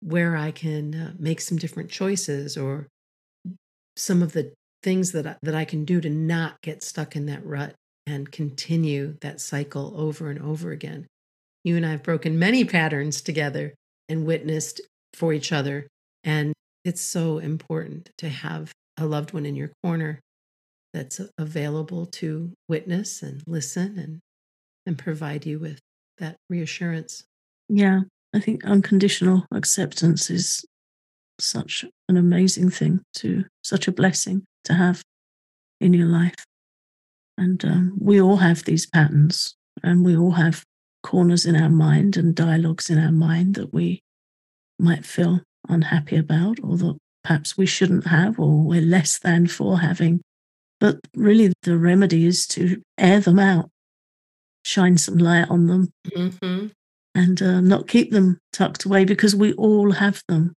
where 0.00 0.36
i 0.36 0.50
can 0.50 0.94
uh, 0.94 1.12
make 1.18 1.40
some 1.40 1.58
different 1.58 1.90
choices 1.90 2.56
or 2.56 2.88
some 3.96 4.22
of 4.22 4.32
the 4.32 4.52
things 4.82 5.12
that 5.12 5.26
I, 5.26 5.36
that 5.42 5.54
I 5.54 5.66
can 5.66 5.84
do 5.84 6.00
to 6.00 6.08
not 6.08 6.62
get 6.62 6.82
stuck 6.82 7.14
in 7.14 7.26
that 7.26 7.44
rut 7.44 7.74
and 8.06 8.32
continue 8.32 9.16
that 9.20 9.38
cycle 9.38 9.92
over 9.94 10.30
and 10.30 10.40
over 10.40 10.70
again 10.70 11.06
you 11.64 11.76
and 11.76 11.84
I 11.84 11.90
have 11.90 12.02
broken 12.02 12.38
many 12.38 12.64
patterns 12.64 13.20
together 13.20 13.74
and 14.08 14.24
witnessed 14.24 14.80
for 15.12 15.32
each 15.34 15.52
other 15.52 15.86
and 16.24 16.54
it's 16.84 17.02
so 17.02 17.38
important 17.38 18.10
to 18.18 18.28
have 18.28 18.72
a 18.96 19.04
loved 19.04 19.32
one 19.32 19.46
in 19.46 19.56
your 19.56 19.70
corner 19.82 20.20
that's 20.92 21.20
available 21.38 22.06
to 22.06 22.52
witness 22.68 23.22
and 23.22 23.42
listen 23.46 23.98
and 23.98 24.20
and 24.86 24.98
provide 24.98 25.46
you 25.46 25.58
with 25.58 25.78
that 26.18 26.36
reassurance. 26.48 27.22
Yeah, 27.68 28.00
I 28.32 28.40
think 28.40 28.64
unconditional 28.64 29.46
acceptance 29.52 30.30
is 30.30 30.64
such 31.40 31.84
an 32.08 32.16
amazing 32.16 32.70
thing 32.70 33.00
to 33.14 33.44
such 33.62 33.88
a 33.88 33.92
blessing 33.92 34.44
to 34.64 34.74
have 34.74 35.02
in 35.80 35.94
your 35.94 36.06
life. 36.06 36.34
And 37.38 37.64
um, 37.64 37.98
we 37.98 38.20
all 38.20 38.36
have 38.36 38.64
these 38.64 38.86
patterns, 38.86 39.54
and 39.82 40.04
we 40.04 40.16
all 40.16 40.32
have 40.32 40.64
corners 41.02 41.46
in 41.46 41.56
our 41.56 41.70
mind 41.70 42.16
and 42.16 42.34
dialogues 42.34 42.90
in 42.90 42.98
our 42.98 43.12
mind 43.12 43.54
that 43.54 43.72
we 43.72 44.02
might 44.78 45.06
feel 45.06 45.40
unhappy 45.68 46.16
about, 46.16 46.58
or 46.62 46.76
that 46.76 46.98
perhaps 47.24 47.56
we 47.56 47.66
shouldn't 47.66 48.06
have, 48.06 48.38
or 48.38 48.62
we're 48.62 48.82
less 48.82 49.18
than 49.18 49.46
for 49.46 49.80
having. 49.80 50.20
But 50.78 51.00
really, 51.16 51.52
the 51.62 51.78
remedy 51.78 52.26
is 52.26 52.46
to 52.48 52.82
air 52.98 53.20
them 53.20 53.38
out, 53.38 53.70
shine 54.64 54.98
some 54.98 55.18
light 55.18 55.48
on 55.48 55.66
them, 55.66 55.88
mm-hmm. 56.08 56.66
And 57.14 57.42
uh, 57.42 57.60
not 57.60 57.88
keep 57.88 58.10
them 58.10 58.38
tucked 58.52 58.84
away 58.84 59.04
because 59.04 59.34
we 59.34 59.52
all 59.54 59.92
have 59.92 60.22
them. 60.28 60.54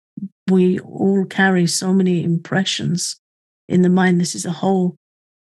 We 0.49 0.81
all 0.81 1.25
carry 1.25 1.67
so 1.67 1.93
many 1.93 2.25
impressions 2.25 3.17
in 3.69 3.83
the 3.83 3.89
mind. 3.89 4.21
This 4.21 4.35
is 4.35 4.45
a 4.45 4.51
whole 4.51 4.97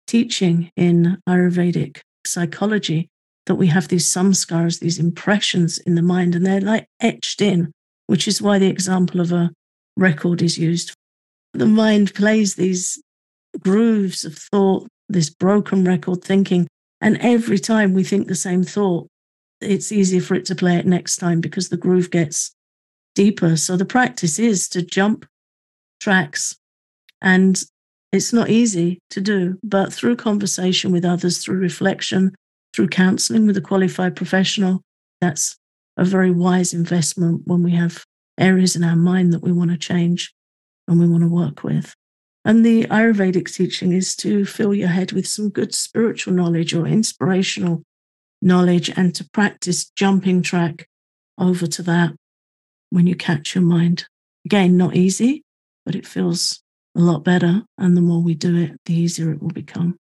teaching 0.07 0.71
in 0.75 1.17
Ayurvedic 1.27 1.99
psychology 2.25 3.09
that 3.47 3.55
we 3.55 3.67
have 3.67 3.87
these 3.87 4.05
samskaras, 4.05 4.79
these 4.79 4.99
impressions 4.99 5.79
in 5.79 5.95
the 5.95 6.01
mind, 6.01 6.35
and 6.35 6.45
they're 6.45 6.61
like 6.61 6.85
etched 7.01 7.41
in, 7.41 7.71
which 8.07 8.27
is 8.27 8.41
why 8.41 8.59
the 8.59 8.67
example 8.67 9.19
of 9.19 9.31
a 9.31 9.51
record 9.97 10.41
is 10.41 10.57
used. 10.57 10.93
The 11.53 11.65
mind 11.65 12.13
plays 12.13 12.55
these 12.55 13.01
grooves 13.59 14.23
of 14.25 14.37
thought, 14.37 14.87
this 15.09 15.29
broken 15.29 15.83
record 15.83 16.23
thinking. 16.23 16.67
And 17.01 17.17
every 17.17 17.57
time 17.57 17.93
we 17.93 18.03
think 18.03 18.27
the 18.27 18.35
same 18.35 18.63
thought, 18.63 19.07
it's 19.61 19.91
easier 19.91 20.21
for 20.21 20.35
it 20.35 20.45
to 20.45 20.55
play 20.55 20.77
it 20.77 20.85
next 20.85 21.17
time 21.17 21.41
because 21.41 21.69
the 21.69 21.77
groove 21.77 22.11
gets 22.11 22.51
deeper. 23.15 23.55
So 23.55 23.77
the 23.77 23.85
practice 23.85 24.39
is 24.39 24.67
to 24.69 24.81
jump 24.81 25.25
tracks. 25.99 26.55
And 27.21 27.61
it's 28.11 28.33
not 28.33 28.49
easy 28.49 28.99
to 29.11 29.21
do, 29.21 29.57
but 29.63 29.93
through 29.93 30.15
conversation 30.17 30.91
with 30.91 31.05
others, 31.05 31.43
through 31.43 31.59
reflection, 31.59 32.35
through 32.73 32.89
counseling 32.89 33.47
with 33.47 33.57
a 33.57 33.61
qualified 33.61 34.15
professional, 34.15 34.81
that's 35.21 35.55
a 35.97 36.03
very 36.03 36.31
wise 36.31 36.73
investment 36.73 37.43
when 37.45 37.63
we 37.63 37.71
have 37.71 38.03
areas 38.37 38.75
in 38.75 38.83
our 38.83 38.95
mind 38.95 39.31
that 39.33 39.43
we 39.43 39.51
want 39.51 39.71
to 39.71 39.77
change 39.77 40.33
and 40.87 40.99
we 40.99 41.07
want 41.07 41.23
to 41.23 41.29
work 41.29 41.63
with. 41.63 41.93
And 42.43 42.65
the 42.65 42.85
Ayurvedic 42.85 43.53
teaching 43.53 43.91
is 43.91 44.15
to 44.17 44.45
fill 44.45 44.73
your 44.73 44.87
head 44.87 45.11
with 45.11 45.27
some 45.27 45.49
good 45.49 45.75
spiritual 45.75 46.33
knowledge 46.33 46.73
or 46.73 46.87
inspirational 46.87 47.83
knowledge 48.41 48.89
and 48.95 49.13
to 49.15 49.29
practice 49.31 49.89
jumping 49.95 50.41
track 50.41 50.87
over 51.37 51.67
to 51.67 51.83
that 51.83 52.13
when 52.89 53.07
you 53.07 53.15
catch 53.15 53.55
your 53.55 53.63
mind. 53.63 54.05
Again, 54.45 54.77
not 54.77 54.95
easy, 54.95 55.43
but 55.85 55.95
it 55.95 56.07
feels 56.07 56.61
a 56.95 56.99
lot 56.99 57.23
better. 57.23 57.63
And 57.77 57.95
the 57.95 58.01
more 58.01 58.21
we 58.21 58.33
do 58.33 58.57
it, 58.57 58.71
the 58.85 58.93
easier 58.93 59.31
it 59.31 59.41
will 59.41 59.49
become. 59.49 59.97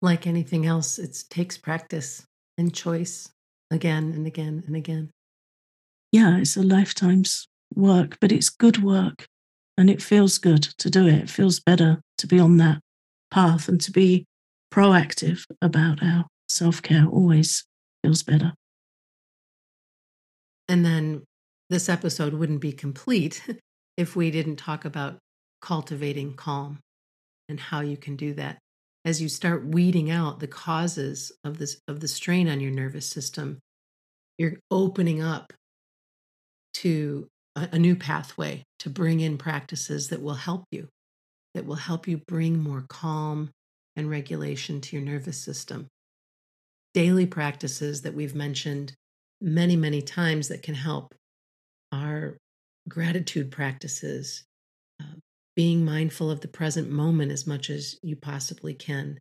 Like 0.00 0.26
anything 0.26 0.66
else, 0.66 0.98
it 0.98 1.24
takes 1.30 1.56
practice 1.56 2.24
and 2.58 2.74
choice 2.74 3.28
again 3.70 4.12
and 4.12 4.26
again 4.26 4.62
and 4.66 4.76
again. 4.76 5.10
Yeah, 6.10 6.38
it's 6.38 6.56
a 6.56 6.62
lifetime's 6.62 7.46
work, 7.74 8.18
but 8.20 8.32
it's 8.32 8.50
good 8.50 8.82
work. 8.82 9.26
And 9.78 9.88
it 9.88 10.02
feels 10.02 10.38
good 10.38 10.62
to 10.78 10.90
do 10.90 11.06
it. 11.06 11.14
It 11.14 11.30
feels 11.30 11.60
better 11.60 12.00
to 12.18 12.26
be 12.26 12.38
on 12.38 12.58
that 12.58 12.80
path 13.30 13.68
and 13.68 13.80
to 13.80 13.90
be 13.90 14.26
proactive 14.72 15.44
about 15.62 16.02
our 16.02 16.26
self 16.52 16.82
care 16.82 17.06
always 17.06 17.64
feels 18.02 18.22
better. 18.22 18.52
And 20.68 20.84
then 20.84 21.24
this 21.70 21.88
episode 21.88 22.34
wouldn't 22.34 22.60
be 22.60 22.72
complete 22.72 23.42
if 23.96 24.14
we 24.14 24.30
didn't 24.30 24.56
talk 24.56 24.84
about 24.84 25.18
cultivating 25.60 26.34
calm 26.34 26.78
and 27.48 27.58
how 27.58 27.80
you 27.80 27.96
can 27.96 28.16
do 28.16 28.34
that. 28.34 28.58
As 29.04 29.20
you 29.20 29.28
start 29.28 29.66
weeding 29.66 30.10
out 30.10 30.38
the 30.38 30.46
causes 30.46 31.32
of 31.42 31.58
this 31.58 31.80
of 31.88 32.00
the 32.00 32.08
strain 32.08 32.48
on 32.48 32.60
your 32.60 32.70
nervous 32.70 33.06
system, 33.06 33.58
you're 34.38 34.58
opening 34.70 35.20
up 35.20 35.52
to 36.74 37.26
a, 37.56 37.70
a 37.72 37.78
new 37.78 37.96
pathway 37.96 38.62
to 38.78 38.90
bring 38.90 39.20
in 39.20 39.38
practices 39.38 40.08
that 40.08 40.22
will 40.22 40.34
help 40.34 40.64
you, 40.70 40.88
that 41.54 41.66
will 41.66 41.74
help 41.74 42.06
you 42.06 42.18
bring 42.28 42.58
more 42.58 42.84
calm 42.88 43.50
and 43.96 44.08
regulation 44.08 44.80
to 44.80 44.96
your 44.96 45.04
nervous 45.04 45.38
system. 45.38 45.88
Daily 46.94 47.26
practices 47.26 48.02
that 48.02 48.14
we've 48.14 48.34
mentioned 48.34 48.94
many, 49.40 49.76
many 49.76 50.02
times 50.02 50.48
that 50.48 50.62
can 50.62 50.74
help 50.74 51.14
are 51.90 52.36
gratitude 52.88 53.50
practices, 53.50 54.44
uh, 55.00 55.14
being 55.56 55.84
mindful 55.84 56.30
of 56.30 56.40
the 56.40 56.48
present 56.48 56.90
moment 56.90 57.32
as 57.32 57.46
much 57.46 57.70
as 57.70 57.98
you 58.02 58.16
possibly 58.16 58.74
can. 58.74 59.18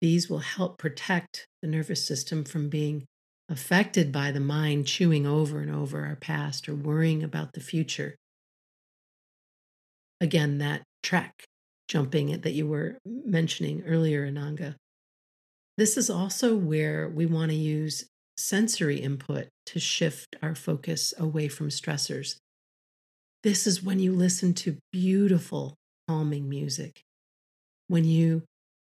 These 0.00 0.30
will 0.30 0.38
help 0.40 0.78
protect 0.78 1.46
the 1.62 1.68
nervous 1.68 2.06
system 2.06 2.44
from 2.44 2.68
being 2.68 3.06
affected 3.48 4.12
by 4.12 4.30
the 4.30 4.40
mind 4.40 4.86
chewing 4.86 5.26
over 5.26 5.60
and 5.60 5.74
over 5.74 6.04
our 6.06 6.16
past 6.16 6.68
or 6.68 6.74
worrying 6.74 7.22
about 7.22 7.52
the 7.52 7.60
future. 7.60 8.16
Again, 10.20 10.58
that 10.58 10.82
track 11.02 11.44
jumping 11.88 12.40
that 12.40 12.52
you 12.52 12.66
were 12.66 12.98
mentioning 13.04 13.82
earlier, 13.86 14.30
Ananga. 14.30 14.76
This 15.76 15.96
is 15.96 16.10
also 16.10 16.56
where 16.56 17.08
we 17.08 17.26
want 17.26 17.50
to 17.50 17.56
use 17.56 18.06
sensory 18.36 18.98
input 18.98 19.48
to 19.66 19.80
shift 19.80 20.36
our 20.42 20.54
focus 20.54 21.14
away 21.18 21.48
from 21.48 21.68
stressors. 21.68 22.36
This 23.42 23.66
is 23.66 23.82
when 23.82 23.98
you 23.98 24.12
listen 24.12 24.54
to 24.54 24.78
beautiful, 24.92 25.76
calming 26.08 26.48
music, 26.48 27.02
when 27.88 28.04
you 28.04 28.42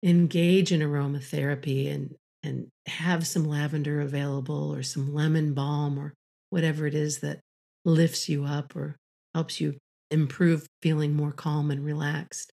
engage 0.03 0.71
in 0.71 0.81
aromatherapy 0.81 1.93
and 1.93 2.15
and 2.43 2.67
have 2.85 3.27
some 3.27 3.43
lavender 3.43 3.99
available 3.99 4.73
or 4.73 4.83
some 4.83 5.13
lemon 5.13 5.53
balm 5.53 5.99
or 5.99 6.13
whatever 6.49 6.87
it 6.87 6.95
is 6.95 7.19
that 7.19 7.39
lifts 7.83 8.29
you 8.29 8.45
up 8.45 8.75
or 8.75 8.95
helps 9.33 9.59
you 9.59 9.75
improve 10.11 10.65
feeling 10.81 11.13
more 11.13 11.31
calm 11.31 11.71
and 11.71 11.83
relaxed. 11.83 12.51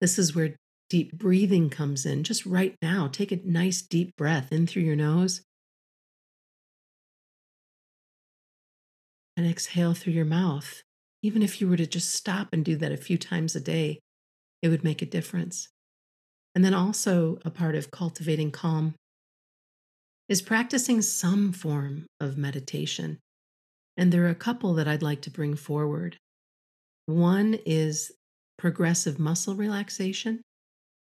This 0.00 0.18
is 0.18 0.34
where 0.34 0.56
deep 0.88 1.16
breathing 1.18 1.70
comes 1.70 2.06
in. 2.06 2.24
Just 2.24 2.46
right 2.46 2.76
now, 2.80 3.08
take 3.08 3.32
a 3.32 3.40
nice 3.44 3.82
deep 3.82 4.16
breath 4.16 4.52
in 4.52 4.66
through 4.66 4.82
your 4.82 4.96
nose 4.96 5.42
and 9.36 9.46
exhale 9.46 9.94
through 9.94 10.12
your 10.12 10.24
mouth. 10.24 10.82
Even 11.22 11.42
if 11.42 11.60
you 11.60 11.68
were 11.68 11.76
to 11.76 11.86
just 11.86 12.14
stop 12.14 12.48
and 12.52 12.64
do 12.64 12.76
that 12.76 12.92
a 12.92 12.96
few 12.96 13.18
times 13.18 13.56
a 13.56 13.60
day, 13.60 14.00
it 14.62 14.68
would 14.68 14.84
make 14.84 15.02
a 15.02 15.06
difference. 15.06 15.68
And 16.54 16.64
then 16.64 16.74
also, 16.74 17.38
a 17.44 17.50
part 17.50 17.74
of 17.74 17.90
cultivating 17.90 18.50
calm 18.50 18.94
is 20.28 20.40
practicing 20.40 21.02
some 21.02 21.52
form 21.52 22.06
of 22.20 22.38
meditation. 22.38 23.18
And 23.96 24.12
there 24.12 24.24
are 24.24 24.30
a 24.30 24.34
couple 24.34 24.74
that 24.74 24.88
I'd 24.88 25.02
like 25.02 25.22
to 25.22 25.30
bring 25.30 25.54
forward. 25.54 26.16
One 27.06 27.58
is 27.66 28.12
progressive 28.58 29.18
muscle 29.18 29.54
relaxation, 29.54 30.42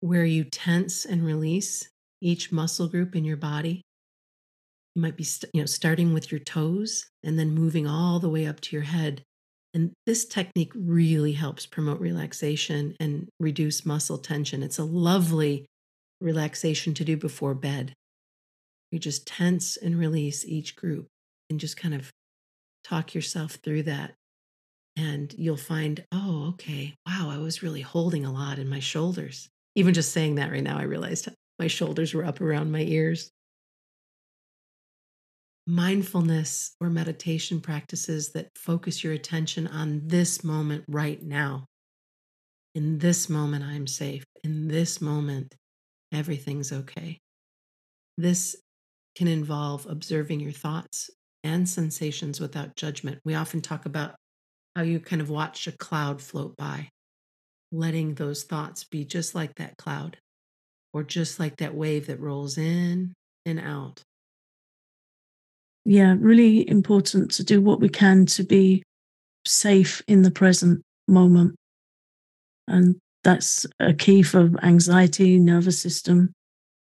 where 0.00 0.24
you 0.24 0.44
tense 0.44 1.04
and 1.04 1.24
release 1.24 1.88
each 2.20 2.52
muscle 2.52 2.88
group 2.88 3.14
in 3.14 3.24
your 3.24 3.36
body. 3.36 3.82
You 4.94 5.02
might 5.02 5.16
be 5.16 5.24
st- 5.24 5.50
you 5.52 5.60
know 5.60 5.66
starting 5.66 6.14
with 6.14 6.30
your 6.30 6.40
toes 6.40 7.06
and 7.22 7.38
then 7.38 7.50
moving 7.50 7.86
all 7.86 8.18
the 8.18 8.30
way 8.30 8.46
up 8.46 8.60
to 8.60 8.76
your 8.76 8.84
head. 8.84 9.22
And 9.74 9.92
this 10.06 10.24
technique 10.24 10.72
really 10.74 11.32
helps 11.32 11.66
promote 11.66 12.00
relaxation 12.00 12.96
and 12.98 13.28
reduce 13.38 13.84
muscle 13.84 14.16
tension. 14.16 14.62
It's 14.62 14.78
a 14.78 14.84
lovely 14.84 15.66
relaxation 16.20 16.94
to 16.94 17.04
do 17.04 17.16
before 17.16 17.54
bed. 17.54 17.92
You 18.90 18.98
just 18.98 19.26
tense 19.26 19.76
and 19.76 19.98
release 19.98 20.44
each 20.46 20.76
group 20.76 21.06
and 21.50 21.60
just 21.60 21.76
kind 21.76 21.94
of 21.94 22.10
talk 22.84 23.14
yourself 23.14 23.58
through 23.62 23.82
that. 23.82 24.14
And 24.96 25.34
you'll 25.36 25.58
find, 25.58 26.04
oh, 26.10 26.46
okay, 26.54 26.94
wow, 27.06 27.28
I 27.30 27.36
was 27.36 27.62
really 27.62 27.82
holding 27.82 28.24
a 28.24 28.32
lot 28.32 28.58
in 28.58 28.68
my 28.68 28.80
shoulders. 28.80 29.50
Even 29.76 29.94
just 29.94 30.12
saying 30.12 30.36
that 30.36 30.50
right 30.50 30.62
now, 30.62 30.78
I 30.78 30.84
realized 30.84 31.28
my 31.58 31.66
shoulders 31.68 32.14
were 32.14 32.24
up 32.24 32.40
around 32.40 32.72
my 32.72 32.80
ears. 32.80 33.30
Mindfulness 35.66 36.74
or 36.80 36.88
meditation 36.88 37.60
practices 37.60 38.32
that 38.32 38.48
focus 38.56 39.04
your 39.04 39.12
attention 39.12 39.66
on 39.66 40.00
this 40.06 40.42
moment 40.42 40.84
right 40.88 41.22
now. 41.22 41.66
In 42.74 42.98
this 42.98 43.28
moment, 43.28 43.64
I'm 43.64 43.86
safe. 43.86 44.24
In 44.42 44.68
this 44.68 45.00
moment, 45.00 45.54
everything's 46.12 46.72
okay. 46.72 47.18
This 48.16 48.56
can 49.14 49.28
involve 49.28 49.86
observing 49.88 50.40
your 50.40 50.52
thoughts 50.52 51.10
and 51.42 51.68
sensations 51.68 52.40
without 52.40 52.76
judgment. 52.76 53.18
We 53.24 53.34
often 53.34 53.60
talk 53.60 53.86
about 53.86 54.14
how 54.74 54.82
you 54.82 55.00
kind 55.00 55.22
of 55.22 55.30
watch 55.30 55.66
a 55.66 55.72
cloud 55.72 56.20
float 56.20 56.56
by, 56.56 56.88
letting 57.72 58.14
those 58.14 58.44
thoughts 58.44 58.84
be 58.84 59.04
just 59.04 59.34
like 59.34 59.54
that 59.56 59.76
cloud 59.76 60.16
or 60.92 61.02
just 61.02 61.38
like 61.38 61.56
that 61.56 61.74
wave 61.74 62.06
that 62.06 62.20
rolls 62.20 62.58
in 62.58 63.12
and 63.44 63.60
out. 63.60 64.02
Yeah, 65.84 66.16
really 66.18 66.68
important 66.68 67.30
to 67.32 67.44
do 67.44 67.60
what 67.60 67.80
we 67.80 67.88
can 67.88 68.26
to 68.26 68.42
be 68.42 68.82
safe 69.44 70.02
in 70.08 70.22
the 70.22 70.30
present 70.30 70.82
moment. 71.06 71.54
And 72.66 72.96
that's 73.22 73.66
a 73.78 73.92
key 73.92 74.22
for 74.22 74.50
anxiety, 74.62 75.38
nervous 75.38 75.80
system, 75.80 76.32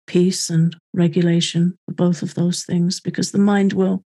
peace 0.06 0.50
and 0.50 0.76
regulation, 0.94 1.76
both 1.86 2.22
of 2.22 2.34
those 2.34 2.64
things, 2.64 3.00
because 3.00 3.30
the 3.30 3.38
mind 3.38 3.72
will 3.72 4.02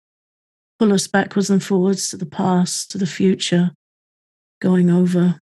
pull 0.78 0.92
us 0.92 1.06
backwards 1.06 1.50
and 1.50 1.62
forwards 1.62 2.08
to 2.10 2.16
the 2.16 2.26
past, 2.26 2.90
to 2.92 2.98
the 2.98 3.06
future, 3.06 3.72
going 4.60 4.90
over 4.90 5.38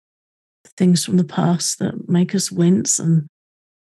things 0.76 1.04
from 1.04 1.16
the 1.16 1.24
past 1.24 1.78
that 1.78 2.08
make 2.08 2.34
us 2.34 2.52
wince 2.52 2.98
and 2.98 3.26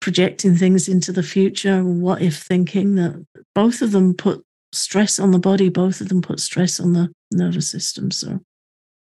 projecting 0.01 0.57
things 0.57 0.89
into 0.89 1.13
the 1.13 1.23
future, 1.23 1.85
what 1.85 2.23
if 2.23 2.37
thinking 2.39 2.95
that 2.95 3.25
both 3.55 3.83
of 3.83 3.93
them 3.93 4.15
put 4.15 4.43
stress 4.73 5.19
on 5.19 5.31
the 5.31 5.39
body, 5.39 5.69
both 5.69 6.01
of 6.01 6.09
them 6.09 6.23
put 6.23 6.41
stress 6.41 6.81
on 6.81 6.93
the 6.93 7.13
nervous 7.33 7.69
system. 7.69 8.11
So, 8.11 8.41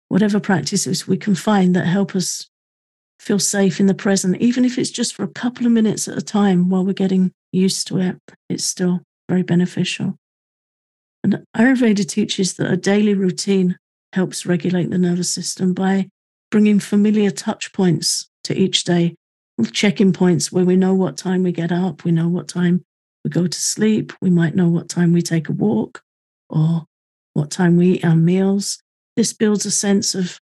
whatever 0.08 0.40
practices 0.40 1.08
we 1.08 1.16
can 1.16 1.34
find 1.34 1.74
that 1.74 1.86
help 1.86 2.14
us 2.14 2.48
feel 3.18 3.38
safe 3.38 3.80
in 3.80 3.86
the 3.86 3.94
present, 3.94 4.36
even 4.40 4.64
if 4.64 4.78
it's 4.78 4.90
just 4.90 5.14
for 5.14 5.22
a 5.22 5.28
couple 5.28 5.66
of 5.66 5.72
minutes 5.72 6.08
at 6.08 6.18
a 6.18 6.22
time 6.22 6.68
while 6.68 6.84
we're 6.84 6.92
getting 6.92 7.32
used 7.52 7.86
to 7.88 7.98
it, 7.98 8.16
it's 8.48 8.64
still 8.64 9.00
very 9.28 9.42
beneficial. 9.42 10.16
And 11.22 11.42
Ayurveda 11.56 12.06
teaches 12.06 12.54
that 12.54 12.70
a 12.70 12.76
daily 12.76 13.14
routine 13.14 13.78
helps 14.12 14.44
regulate 14.44 14.90
the 14.90 14.98
nervous 14.98 15.30
system 15.30 15.72
by 15.72 16.08
bringing 16.54 16.78
familiar 16.78 17.32
touch 17.32 17.72
points 17.72 18.28
to 18.44 18.56
each 18.56 18.84
day, 18.84 19.16
check-in 19.72 20.12
points 20.12 20.52
where 20.52 20.64
we 20.64 20.76
know 20.76 20.94
what 20.94 21.16
time 21.16 21.42
we 21.42 21.50
get 21.50 21.72
up, 21.72 22.04
we 22.04 22.12
know 22.12 22.28
what 22.28 22.46
time 22.46 22.80
we 23.24 23.30
go 23.30 23.48
to 23.48 23.60
sleep, 23.60 24.12
we 24.20 24.30
might 24.30 24.54
know 24.54 24.68
what 24.68 24.88
time 24.88 25.12
we 25.12 25.20
take 25.20 25.48
a 25.48 25.52
walk 25.52 26.00
or 26.48 26.84
what 27.32 27.50
time 27.50 27.76
we 27.76 27.94
eat 27.94 28.04
our 28.04 28.14
meals. 28.14 28.78
This 29.16 29.32
builds 29.32 29.66
a 29.66 29.70
sense 29.72 30.14
of 30.14 30.38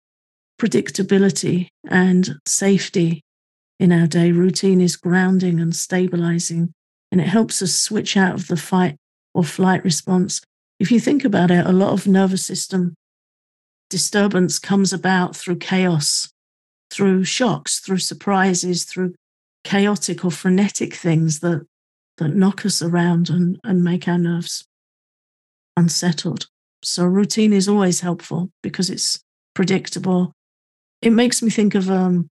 predictability 0.61 1.69
and 1.89 2.35
safety 2.47 3.23
in 3.81 3.91
our 3.91 4.07
day. 4.07 4.33
Routine 4.33 4.83
is 4.83 4.97
grounding 4.97 5.61
and 5.61 5.75
stabilizing, 5.75 6.75
and 7.11 7.23
it 7.23 7.29
helps 7.29 7.63
us 7.63 7.75
switch 7.75 8.19
out 8.19 8.35
of 8.35 8.49
the 8.49 8.59
fight 8.59 8.97
or 9.33 9.45
flight 9.45 9.83
response. 9.83 10.43
If 10.79 10.93
you 10.93 11.01
think 11.01 11.25
about 11.25 11.51
it, 11.51 11.65
a 11.65 11.73
lot 11.73 11.95
of 11.95 12.07
nervous 12.07 12.45
system 12.45 12.97
disturbance 13.93 14.59
comes 14.59 14.91
about 14.95 15.37
through 15.37 15.57
chaos, 15.57 16.33
through 16.91 17.25
shocks, 17.25 17.79
through 17.79 17.99
surprises, 17.99 18.85
through 18.85 19.15
chaotic 19.65 20.25
or 20.25 20.31
frenetic 20.31 20.95
things 20.95 21.41
that, 21.41 21.67
that 22.17 22.35
knock 22.35 22.65
us 22.65 22.81
around 22.81 23.29
and, 23.29 23.61
and 23.63 23.85
make 23.85 24.09
our 24.09 24.17
nerves 24.17 24.65
unsettled. 25.77 26.47
So, 26.83 27.05
routine 27.05 27.53
is 27.53 27.69
always 27.69 28.01
helpful 28.01 28.51
because 28.63 28.89
it's 28.89 29.21
predictable. 29.55 30.33
It 31.03 31.11
makes 31.11 31.43
me 31.43 31.51
think 31.51 31.75
of 31.75 31.91
um, 31.91 32.29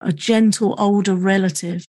a 0.00 0.12
gentle 0.12 0.74
older 0.78 1.14
relative 1.14 1.84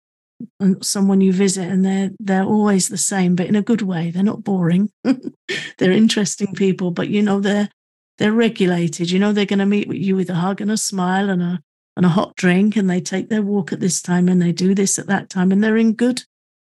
and 0.61 0.85
someone 0.85 1.23
you 1.23 1.33
visit 1.33 1.67
and 1.67 1.83
they're 1.83 2.11
they're 2.21 2.45
always 2.45 2.91
the 2.91 2.99
same 2.99 3.35
but 3.35 3.47
in 3.47 3.57
a 3.57 3.63
good 3.63 3.81
way. 3.81 4.11
They're 4.11 4.23
not 4.23 4.45
boring. 4.45 4.91
They're 5.79 5.93
interesting 5.93 6.53
people 6.55 6.91
but 6.91 7.09
you 7.09 7.23
know 7.23 7.41
they're 7.41 7.71
they're 8.19 8.33
regulated 8.33 9.11
you 9.11 9.19
know 9.19 9.33
they're 9.33 9.45
going 9.47 9.59
to 9.59 9.67
meet 9.67 9.89
you 9.89 10.17
with 10.17 10.31
a 10.31 10.35
hug 10.35 10.61
and 10.61 10.71
a 10.71 10.77
smile 10.77 11.31
and 11.31 11.43
a 11.43 11.61
and 11.97 12.05
a 12.05 12.11
hot 12.11 12.37
drink 12.37 12.77
and 12.77 12.91
they 12.91 13.01
take 13.01 13.29
their 13.29 13.43
walk 13.43 13.73
at 13.73 13.81
this 13.81 14.03
time 14.03 14.29
and 14.29 14.41
they 14.41 14.53
do 14.53 14.75
this 14.75 14.99
at 14.99 15.07
that 15.07 15.31
time 15.31 15.51
and 15.51 15.65
they're 15.65 15.77
in 15.77 15.95
good 15.95 16.25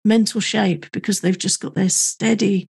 mental 0.05 0.41
shape 0.41 0.91
because 0.91 1.21
they've 1.21 1.39
just 1.39 1.61
got 1.61 1.75
their 1.75 1.89
steady 1.89 2.67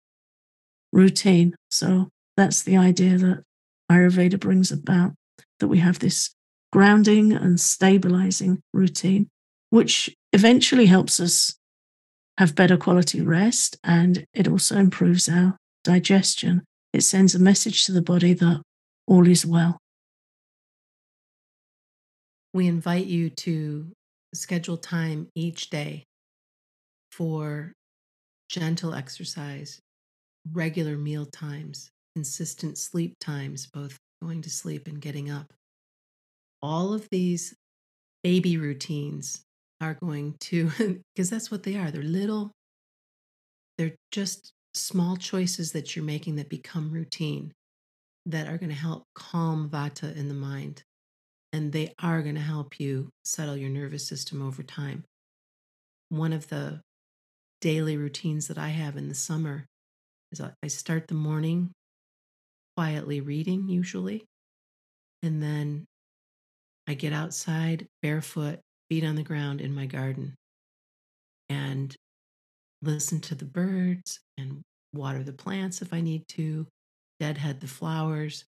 routine 0.92 1.54
so 1.70 2.08
that's 2.36 2.64
the 2.64 2.76
idea 2.76 3.16
that 3.16 3.44
ayurveda 3.90 4.38
brings 4.38 4.72
about 4.72 5.12
that 5.60 5.68
we 5.68 5.78
have 5.78 6.00
this 6.00 6.34
grounding 6.72 7.32
and 7.32 7.60
stabilizing 7.60 8.62
routine, 8.72 9.28
which 9.70 10.14
eventually 10.32 10.86
helps 10.86 11.20
us 11.20 11.56
have 12.38 12.54
better 12.54 12.76
quality 12.76 13.20
rest 13.20 13.78
and 13.84 14.24
it 14.32 14.48
also 14.48 14.76
improves 14.76 15.28
our 15.28 15.56
digestion. 15.84 16.62
It 16.92 17.02
sends 17.02 17.34
a 17.34 17.38
message 17.38 17.84
to 17.84 17.92
the 17.92 18.02
body 18.02 18.34
that 18.34 18.62
all 19.06 19.26
is 19.28 19.46
well. 19.46 19.78
We 22.52 22.66
invite 22.66 23.06
you 23.06 23.30
to 23.30 23.92
schedule 24.34 24.76
time 24.76 25.28
each 25.36 25.70
day 25.70 26.04
for 27.12 27.72
gentle 28.48 28.94
exercise, 28.94 29.78
regular 30.52 30.96
meal 30.96 31.26
times, 31.26 31.90
consistent 32.16 32.76
sleep 32.76 33.14
times, 33.20 33.68
both 33.72 33.96
going 34.22 34.42
to 34.42 34.50
sleep 34.50 34.88
and 34.88 35.00
getting 35.00 35.30
up. 35.30 35.52
All 36.60 36.92
of 36.92 37.08
these 37.10 37.54
baby 38.24 38.56
routines 38.56 39.42
are 39.80 39.94
going 39.94 40.34
to, 40.40 40.70
because 41.14 41.30
that's 41.30 41.50
what 41.50 41.62
they 41.62 41.76
are. 41.76 41.90
They're 41.90 42.02
little, 42.02 42.50
they're 43.78 43.94
just 44.10 44.52
small 44.74 45.16
choices 45.16 45.72
that 45.72 45.94
you're 45.94 46.04
making 46.04 46.36
that 46.36 46.48
become 46.48 46.90
routine 46.90 47.52
that 48.26 48.46
are 48.46 48.58
going 48.58 48.70
to 48.70 48.76
help 48.76 49.04
calm 49.14 49.68
vata 49.68 50.14
in 50.16 50.28
the 50.28 50.34
mind. 50.34 50.82
And 51.52 51.72
they 51.72 51.94
are 52.00 52.22
going 52.22 52.36
to 52.36 52.40
help 52.40 52.78
you 52.78 53.10
settle 53.24 53.56
your 53.56 53.70
nervous 53.70 54.06
system 54.06 54.40
over 54.40 54.62
time. 54.62 55.04
One 56.08 56.32
of 56.32 56.48
the 56.48 56.80
daily 57.60 57.96
routines 57.96 58.48
that 58.48 58.58
I 58.58 58.68
have 58.68 58.96
in 58.96 59.08
the 59.08 59.14
summer 59.14 59.66
is 60.32 60.40
I 60.40 60.68
start 60.68 61.08
the 61.08 61.14
morning 61.14 61.72
quietly 62.76 63.20
reading, 63.20 63.68
usually. 63.68 64.24
And 65.22 65.42
then 65.42 65.86
I 66.86 66.94
get 66.94 67.12
outside 67.12 67.86
barefoot, 68.00 68.60
feet 68.88 69.04
on 69.04 69.16
the 69.16 69.22
ground 69.22 69.60
in 69.60 69.74
my 69.74 69.86
garden, 69.86 70.34
and 71.48 71.94
listen 72.82 73.20
to 73.20 73.34
the 73.34 73.44
birds 73.44 74.20
and 74.38 74.62
water 74.92 75.22
the 75.22 75.32
plants 75.32 75.82
if 75.82 75.92
I 75.92 76.00
need 76.00 76.26
to, 76.28 76.66
deadhead 77.18 77.60
the 77.60 77.68
flowers, 77.68 78.44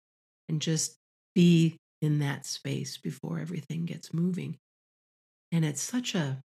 and 0.48 0.60
just 0.60 0.96
be 1.34 1.76
in 2.00 2.20
that 2.20 2.46
space 2.46 2.96
before 2.98 3.38
everything 3.38 3.84
gets 3.84 4.14
moving. 4.14 4.56
And 5.52 5.64
it's 5.64 5.82
such 5.82 6.14
a 6.14 6.40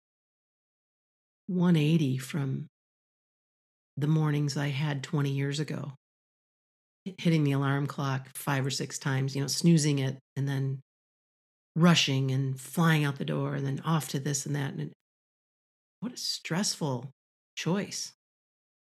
180 1.47 2.17
from 2.17 2.67
the 3.97 4.07
mornings 4.07 4.55
I 4.55 4.67
had 4.67 5.03
20 5.03 5.29
years 5.29 5.59
ago. 5.59 5.93
Hitting 7.17 7.43
the 7.43 7.53
alarm 7.53 7.87
clock 7.87 8.27
five 8.35 8.65
or 8.65 8.69
six 8.69 8.99
times, 8.99 9.35
you 9.35 9.41
know, 9.41 9.47
snoozing 9.47 9.99
it 9.99 10.17
and 10.35 10.47
then 10.47 10.79
rushing 11.75 12.31
and 12.31 12.59
flying 12.59 13.03
out 13.03 13.17
the 13.17 13.25
door 13.25 13.55
and 13.55 13.65
then 13.65 13.81
off 13.83 14.09
to 14.09 14.19
this 14.19 14.45
and 14.45 14.55
that. 14.55 14.73
And 14.73 14.91
what 16.01 16.13
a 16.13 16.17
stressful 16.17 17.09
choice. 17.59 18.13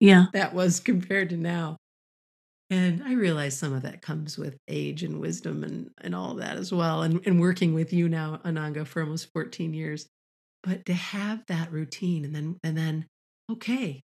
Yeah. 0.01 0.27
That 0.33 0.55
was 0.55 0.81
compared 0.81 1.31
to 1.31 1.37
now. 1.37 1.77
And 2.69 3.03
I 3.03 3.15
realize 3.15 3.59
some 3.59 3.73
of 3.73 3.83
that 3.83 4.03
comes 4.03 4.39
with 4.39 4.57
age 4.69 5.03
and 5.03 5.19
wisdom 5.19 5.65
and, 5.65 5.91
and 6.03 6.15
all 6.15 6.35
that 6.35 6.57
as 6.57 6.73
well. 6.73 7.03
And, 7.03 7.21
and 7.27 7.41
working 7.41 7.75
with 7.75 7.93
you 7.93 8.09
now, 8.09 8.41
Ananga, 8.45 8.87
for 8.87 9.03
almost 9.03 9.33
14 9.33 9.75
years. 9.75 10.07
But 10.63 10.85
to 10.87 10.93
have 10.93 11.43
that 11.49 11.73
routine 11.73 12.25
and 12.25 12.35
then 12.35 12.59
and 12.63 12.77
then, 12.77 13.07
okay, 13.51 14.03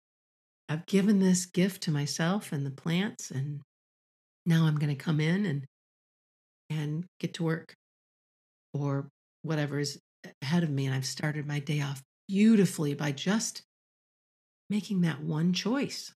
I've 0.69 0.85
given 0.87 1.21
this 1.21 1.47
gift 1.47 1.85
to 1.85 1.93
myself 1.93 2.53
and 2.53 2.67
the 2.67 2.73
plants, 2.73 3.31
and 3.31 3.61
now 4.47 4.67
I'm 4.67 4.77
going 4.77 4.95
to 4.95 5.05
come 5.05 5.21
in 5.21 5.47
and 5.47 5.65
and 6.71 7.05
get 7.21 7.35
to 7.35 7.45
work 7.45 7.73
or 8.75 9.09
whatever 9.43 9.79
is 9.79 9.99
ahead 10.43 10.65
of 10.65 10.71
me. 10.71 10.87
And 10.87 10.95
I've 10.95 11.07
started 11.07 11.47
my 11.47 11.61
day 11.61 11.83
off 11.83 12.03
beautifully 12.29 12.95
by 12.95 13.13
just 13.13 13.63
making 14.71 15.01
that 15.01 15.21
one 15.21 15.53
choice. 15.53 16.15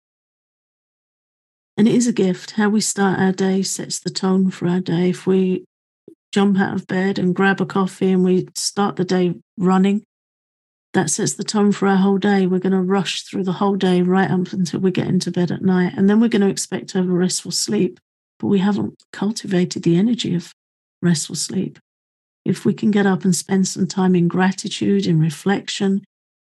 And 1.76 1.88
it 1.88 1.94
is 1.94 2.06
a 2.06 2.12
gift. 2.12 2.52
How 2.52 2.68
we 2.68 2.80
start 2.80 3.18
our 3.18 3.32
day 3.32 3.62
sets 3.62 3.98
the 3.98 4.10
tone 4.10 4.50
for 4.50 4.68
our 4.68 4.80
day. 4.80 5.10
If 5.10 5.26
we 5.26 5.64
jump 6.32 6.58
out 6.58 6.74
of 6.74 6.86
bed 6.86 7.18
and 7.18 7.34
grab 7.34 7.60
a 7.60 7.66
coffee 7.66 8.12
and 8.12 8.24
we 8.24 8.48
start 8.54 8.94
the 8.94 9.04
day 9.04 9.34
running, 9.58 10.04
that 10.92 11.10
sets 11.10 11.34
the 11.34 11.42
tone 11.42 11.72
for 11.72 11.88
our 11.88 11.96
whole 11.96 12.18
day. 12.18 12.46
We're 12.46 12.60
going 12.60 12.72
to 12.72 12.80
rush 12.80 13.22
through 13.22 13.42
the 13.42 13.52
whole 13.54 13.74
day 13.74 14.02
right 14.02 14.30
up 14.30 14.52
until 14.52 14.78
we 14.78 14.92
get 14.92 15.08
into 15.08 15.32
bed 15.32 15.50
at 15.50 15.62
night. 15.62 15.94
And 15.96 16.08
then 16.08 16.20
we're 16.20 16.28
going 16.28 16.42
to 16.42 16.48
expect 16.48 16.90
to 16.90 16.98
have 16.98 17.08
a 17.08 17.12
restful 17.12 17.50
sleep, 17.50 17.98
but 18.38 18.46
we 18.46 18.60
haven't 18.60 18.94
cultivated 19.12 19.82
the 19.82 19.96
energy 19.96 20.36
of 20.36 20.52
restful 21.02 21.34
sleep. 21.34 21.80
If 22.44 22.64
we 22.64 22.72
can 22.72 22.92
get 22.92 23.06
up 23.06 23.24
and 23.24 23.34
spend 23.34 23.66
some 23.66 23.88
time 23.88 24.14
in 24.14 24.28
gratitude, 24.28 25.06
in 25.06 25.18
reflection, 25.18 26.04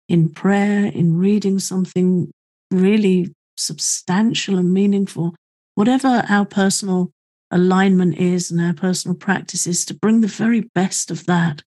in 0.09 0.31
prayer, 0.31 0.87
in 0.87 1.17
reading 1.17 1.59
something 1.59 2.31
really 2.71 3.33
substantial 3.57 4.57
and 4.57 4.73
meaningful, 4.73 5.35
whatever 5.75 6.25
our 6.29 6.45
personal 6.45 7.11
alignment 7.51 8.17
is 8.17 8.51
and 8.51 8.61
our 8.61 8.75
personal 8.75 9.17
practices, 9.17 9.85
to 9.85 9.95
bring 9.95 10.21
the 10.21 10.27
very 10.27 10.61
best 10.75 11.11
of 11.11 11.27
that 11.27 11.63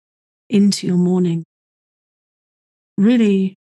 into 0.49 0.87
your 0.87 0.97
morning. 0.97 1.45
Really 2.97 3.57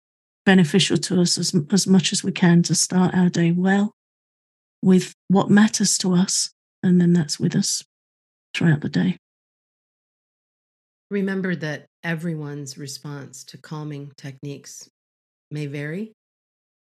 beneficial 0.46 0.98
to 0.98 1.22
us 1.22 1.38
as, 1.38 1.56
as 1.72 1.88
much 1.88 2.12
as 2.12 2.24
we 2.24 2.32
can 2.32 2.64
to 2.64 2.76
start 2.76 3.14
our 3.14 3.30
day 3.30 3.52
well 3.52 3.92
with 4.82 5.14
what 5.28 5.50
matters 5.50 5.98
to 6.00 6.14
us, 6.14 6.52
and 6.82 7.00
then 7.00 7.14
that's 7.14 7.40
with 7.40 7.56
us 7.56 7.84
throughout 8.54 8.82
the 8.82 8.90
day. 8.90 9.18
Remember 11.10 11.56
that 11.56 11.86
everyone's 12.04 12.78
response 12.78 13.44
to 13.44 13.58
calming 13.58 14.12
techniques 14.18 14.90
may 15.52 15.66
vary 15.66 16.14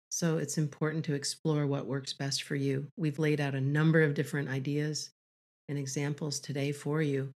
so 0.09 0.37
it's 0.37 0.57
important 0.57 1.05
to 1.05 1.13
explore 1.13 1.67
what 1.67 1.85
works 1.85 2.13
best 2.13 2.43
for 2.43 2.55
you. 2.55 2.87
We've 2.97 3.19
laid 3.19 3.39
out 3.39 3.53
a 3.53 3.61
number 3.61 4.01
of 4.01 4.15
different 4.15 4.49
ideas 4.49 5.11
and 5.67 5.77
examples 5.77 6.39
today 6.39 6.71
for 6.71 7.01
you, 7.01 7.31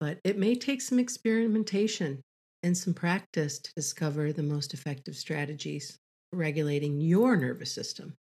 but 0.00 0.18
it 0.24 0.36
may 0.36 0.56
take 0.56 0.82
some 0.82 0.98
experimentation 0.98 2.20
and 2.64 2.76
some 2.76 2.94
practice 2.94 3.60
to 3.60 3.72
discover 3.76 4.32
the 4.32 4.42
most 4.42 4.74
effective 4.74 5.16
strategies 5.16 5.96
for 6.30 6.38
regulating 6.38 7.00
your 7.00 7.36
nervous 7.36 7.72
system. 7.72 8.14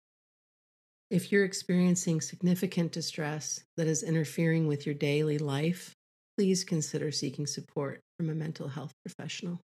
If 1.11 1.33
you're 1.33 1.47
experiencing 1.47 2.21
significant 2.21 2.93
distress 2.93 3.65
that 3.79 3.87
is 3.87 4.03
interfering 4.03 4.67
with 4.67 4.85
your 4.85 4.95
daily 4.95 5.39
life, 5.39 5.95
please 6.37 6.63
consider 6.63 7.11
seeking 7.11 7.47
support 7.47 8.01
from 8.19 8.29
a 8.29 8.35
mental 8.35 8.69
health 8.69 8.93
professional. 9.05 9.61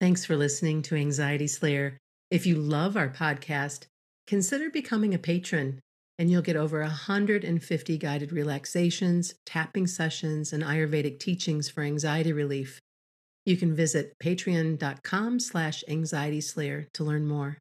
Thanks 0.00 0.24
for 0.24 0.36
listening 0.36 0.82
to 0.82 0.96
Anxiety 0.96 1.46
Slayer. 1.46 1.96
If 2.30 2.44
you 2.44 2.56
love 2.56 2.96
our 2.96 3.08
podcast, 3.08 3.86
consider 4.26 4.68
becoming 4.68 5.14
a 5.14 5.18
patron, 5.18 5.80
and 6.18 6.28
you'll 6.28 6.42
get 6.42 6.56
over 6.56 6.80
150 6.80 7.98
guided 7.98 8.32
relaxations, 8.32 9.34
tapping 9.46 9.86
sessions, 9.86 10.52
and 10.52 10.64
Ayurvedic 10.64 11.20
teachings 11.20 11.68
for 11.68 11.82
anxiety 11.82 12.32
relief. 12.32 12.80
You 13.46 13.56
can 13.56 13.74
visit 13.74 14.14
patreon.com 14.22 15.38
slash 15.38 15.84
anxietyslayer 15.88 16.86
to 16.94 17.04
learn 17.04 17.26
more. 17.28 17.58